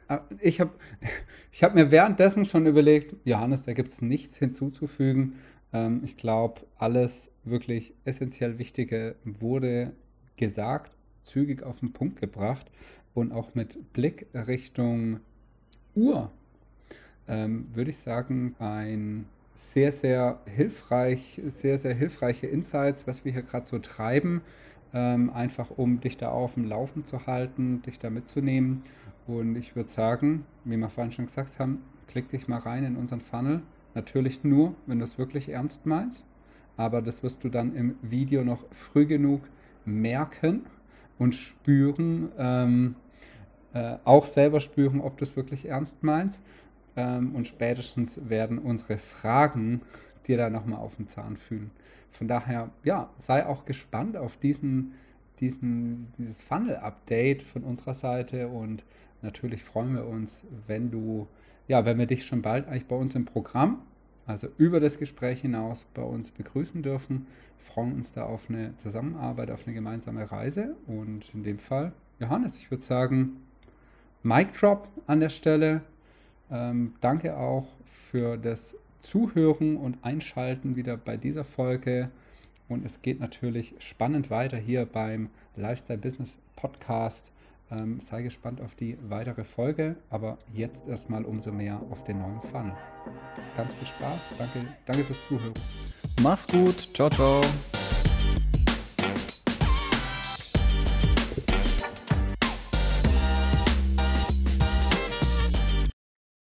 Ah, 0.08 0.20
ich 0.40 0.60
habe 0.60 0.72
ich 1.52 1.64
hab 1.64 1.74
mir 1.74 1.90
währenddessen 1.90 2.44
schon 2.44 2.66
überlegt, 2.66 3.16
Johannes, 3.24 3.62
da 3.62 3.72
gibt 3.72 3.90
es 3.90 4.02
nichts 4.02 4.36
hinzuzufügen. 4.36 5.34
Ähm, 5.72 6.00
ich 6.04 6.16
glaube, 6.16 6.62
alles 6.76 7.30
wirklich 7.44 7.94
essentiell 8.04 8.58
Wichtige 8.58 9.16
wurde 9.24 9.92
gesagt, 10.36 10.92
zügig 11.22 11.62
auf 11.62 11.80
den 11.80 11.92
Punkt 11.92 12.20
gebracht 12.20 12.70
und 13.14 13.32
auch 13.32 13.54
mit 13.54 13.92
Blick 13.92 14.26
Richtung 14.34 15.20
Uhr, 15.94 16.30
ähm, 17.26 17.66
würde 17.72 17.90
ich 17.90 17.98
sagen, 17.98 18.54
ein 18.58 19.26
sehr, 19.56 19.90
sehr 19.90 20.40
hilfreich, 20.46 21.40
sehr, 21.46 21.78
sehr 21.78 21.94
hilfreiche 21.94 22.46
Insights, 22.46 23.06
was 23.06 23.24
wir 23.24 23.32
hier 23.32 23.42
gerade 23.42 23.66
so 23.66 23.78
treiben, 23.78 24.42
ähm, 24.92 25.30
einfach 25.30 25.70
um 25.70 26.00
dich 26.00 26.18
da 26.18 26.28
auf 26.28 26.54
dem 26.54 26.64
Laufen 26.64 27.04
zu 27.04 27.26
halten, 27.26 27.82
dich 27.82 27.98
da 27.98 28.10
mitzunehmen. 28.10 28.82
Und 29.26 29.56
ich 29.56 29.74
würde 29.74 29.90
sagen, 29.90 30.44
wie 30.64 30.76
wir 30.76 30.88
vorhin 30.88 31.12
schon 31.12 31.26
gesagt 31.26 31.58
haben, 31.58 31.82
klick 32.06 32.30
dich 32.30 32.48
mal 32.48 32.58
rein 32.58 32.84
in 32.84 32.96
unseren 32.96 33.20
Funnel. 33.20 33.62
Natürlich 33.94 34.44
nur, 34.44 34.74
wenn 34.86 34.98
du 34.98 35.04
es 35.04 35.18
wirklich 35.18 35.48
ernst 35.48 35.86
meinst. 35.86 36.24
Aber 36.76 37.02
das 37.02 37.22
wirst 37.22 37.42
du 37.42 37.48
dann 37.48 37.74
im 37.74 37.96
Video 38.02 38.44
noch 38.44 38.64
früh 38.70 39.06
genug 39.06 39.42
merken 39.84 40.66
und 41.18 41.34
spüren, 41.34 42.28
ähm, 42.38 42.96
äh, 43.72 43.96
auch 44.04 44.26
selber 44.26 44.60
spüren, 44.60 45.00
ob 45.00 45.16
du 45.16 45.24
es 45.24 45.36
wirklich 45.36 45.68
ernst 45.68 46.02
meinst 46.02 46.42
ähm, 46.96 47.34
und 47.34 47.46
spätestens 47.46 48.28
werden 48.28 48.58
unsere 48.58 48.98
Fragen 48.98 49.82
dir 50.26 50.36
da 50.36 50.50
nochmal 50.50 50.80
auf 50.80 50.96
den 50.96 51.08
Zahn 51.08 51.36
fühlen. 51.36 51.70
Von 52.10 52.28
daher, 52.28 52.70
ja, 52.84 53.10
sei 53.18 53.46
auch 53.46 53.64
gespannt 53.64 54.16
auf 54.16 54.36
diesen, 54.38 54.94
diesen, 55.40 56.12
dieses 56.18 56.42
Funnel-Update 56.42 57.42
von 57.42 57.62
unserer 57.62 57.94
Seite 57.94 58.48
und 58.48 58.84
natürlich 59.22 59.64
freuen 59.64 59.94
wir 59.94 60.06
uns, 60.06 60.44
wenn 60.66 60.90
du, 60.90 61.26
ja, 61.68 61.84
wenn 61.84 61.98
wir 61.98 62.06
dich 62.06 62.24
schon 62.24 62.42
bald 62.42 62.68
eigentlich 62.68 62.86
bei 62.86 62.96
uns 62.96 63.14
im 63.14 63.24
Programm, 63.24 63.82
also 64.26 64.48
über 64.58 64.80
das 64.80 64.98
Gespräch 64.98 65.40
hinaus 65.40 65.86
bei 65.94 66.02
uns 66.02 66.30
begrüßen 66.30 66.82
dürfen, 66.82 67.26
freuen 67.58 67.94
uns 67.94 68.12
da 68.12 68.24
auf 68.24 68.48
eine 68.48 68.76
Zusammenarbeit, 68.76 69.50
auf 69.50 69.66
eine 69.66 69.74
gemeinsame 69.74 70.30
Reise 70.30 70.76
und 70.86 71.32
in 71.34 71.44
dem 71.44 71.58
Fall, 71.58 71.92
Johannes, 72.18 72.56
ich 72.56 72.70
würde 72.70 72.82
sagen, 72.82 73.36
Mic 74.22 74.52
Drop 74.58 74.88
an 75.06 75.20
der 75.20 75.28
Stelle. 75.28 75.82
Ähm, 76.50 76.94
danke 77.00 77.36
auch 77.36 77.68
für 78.10 78.36
das 78.36 78.76
Zuhören 79.00 79.76
und 79.76 79.98
Einschalten 80.02 80.74
wieder 80.74 80.96
bei 80.96 81.16
dieser 81.16 81.44
Folge. 81.44 82.10
Und 82.68 82.84
es 82.84 83.02
geht 83.02 83.20
natürlich 83.20 83.76
spannend 83.78 84.30
weiter 84.30 84.56
hier 84.56 84.84
beim 84.84 85.30
Lifestyle 85.54 85.98
Business 85.98 86.38
Podcast. 86.56 87.30
Ähm, 87.70 87.98
sei 88.00 88.22
gespannt 88.22 88.60
auf 88.60 88.74
die 88.76 88.96
weitere 89.08 89.42
Folge, 89.42 89.96
aber 90.08 90.38
jetzt 90.52 90.86
erstmal 90.86 91.24
umso 91.24 91.50
mehr 91.50 91.80
auf 91.90 92.04
den 92.04 92.18
neuen 92.18 92.40
Funnel. 92.42 92.76
Ganz 93.56 93.74
viel 93.74 93.86
Spaß. 93.86 94.34
Danke, 94.38 94.66
danke 94.84 95.04
fürs 95.04 95.18
Zuhören. 95.26 95.54
Mach's 96.22 96.46
gut. 96.46 96.94
Ciao, 96.94 97.10
ciao. 97.10 97.40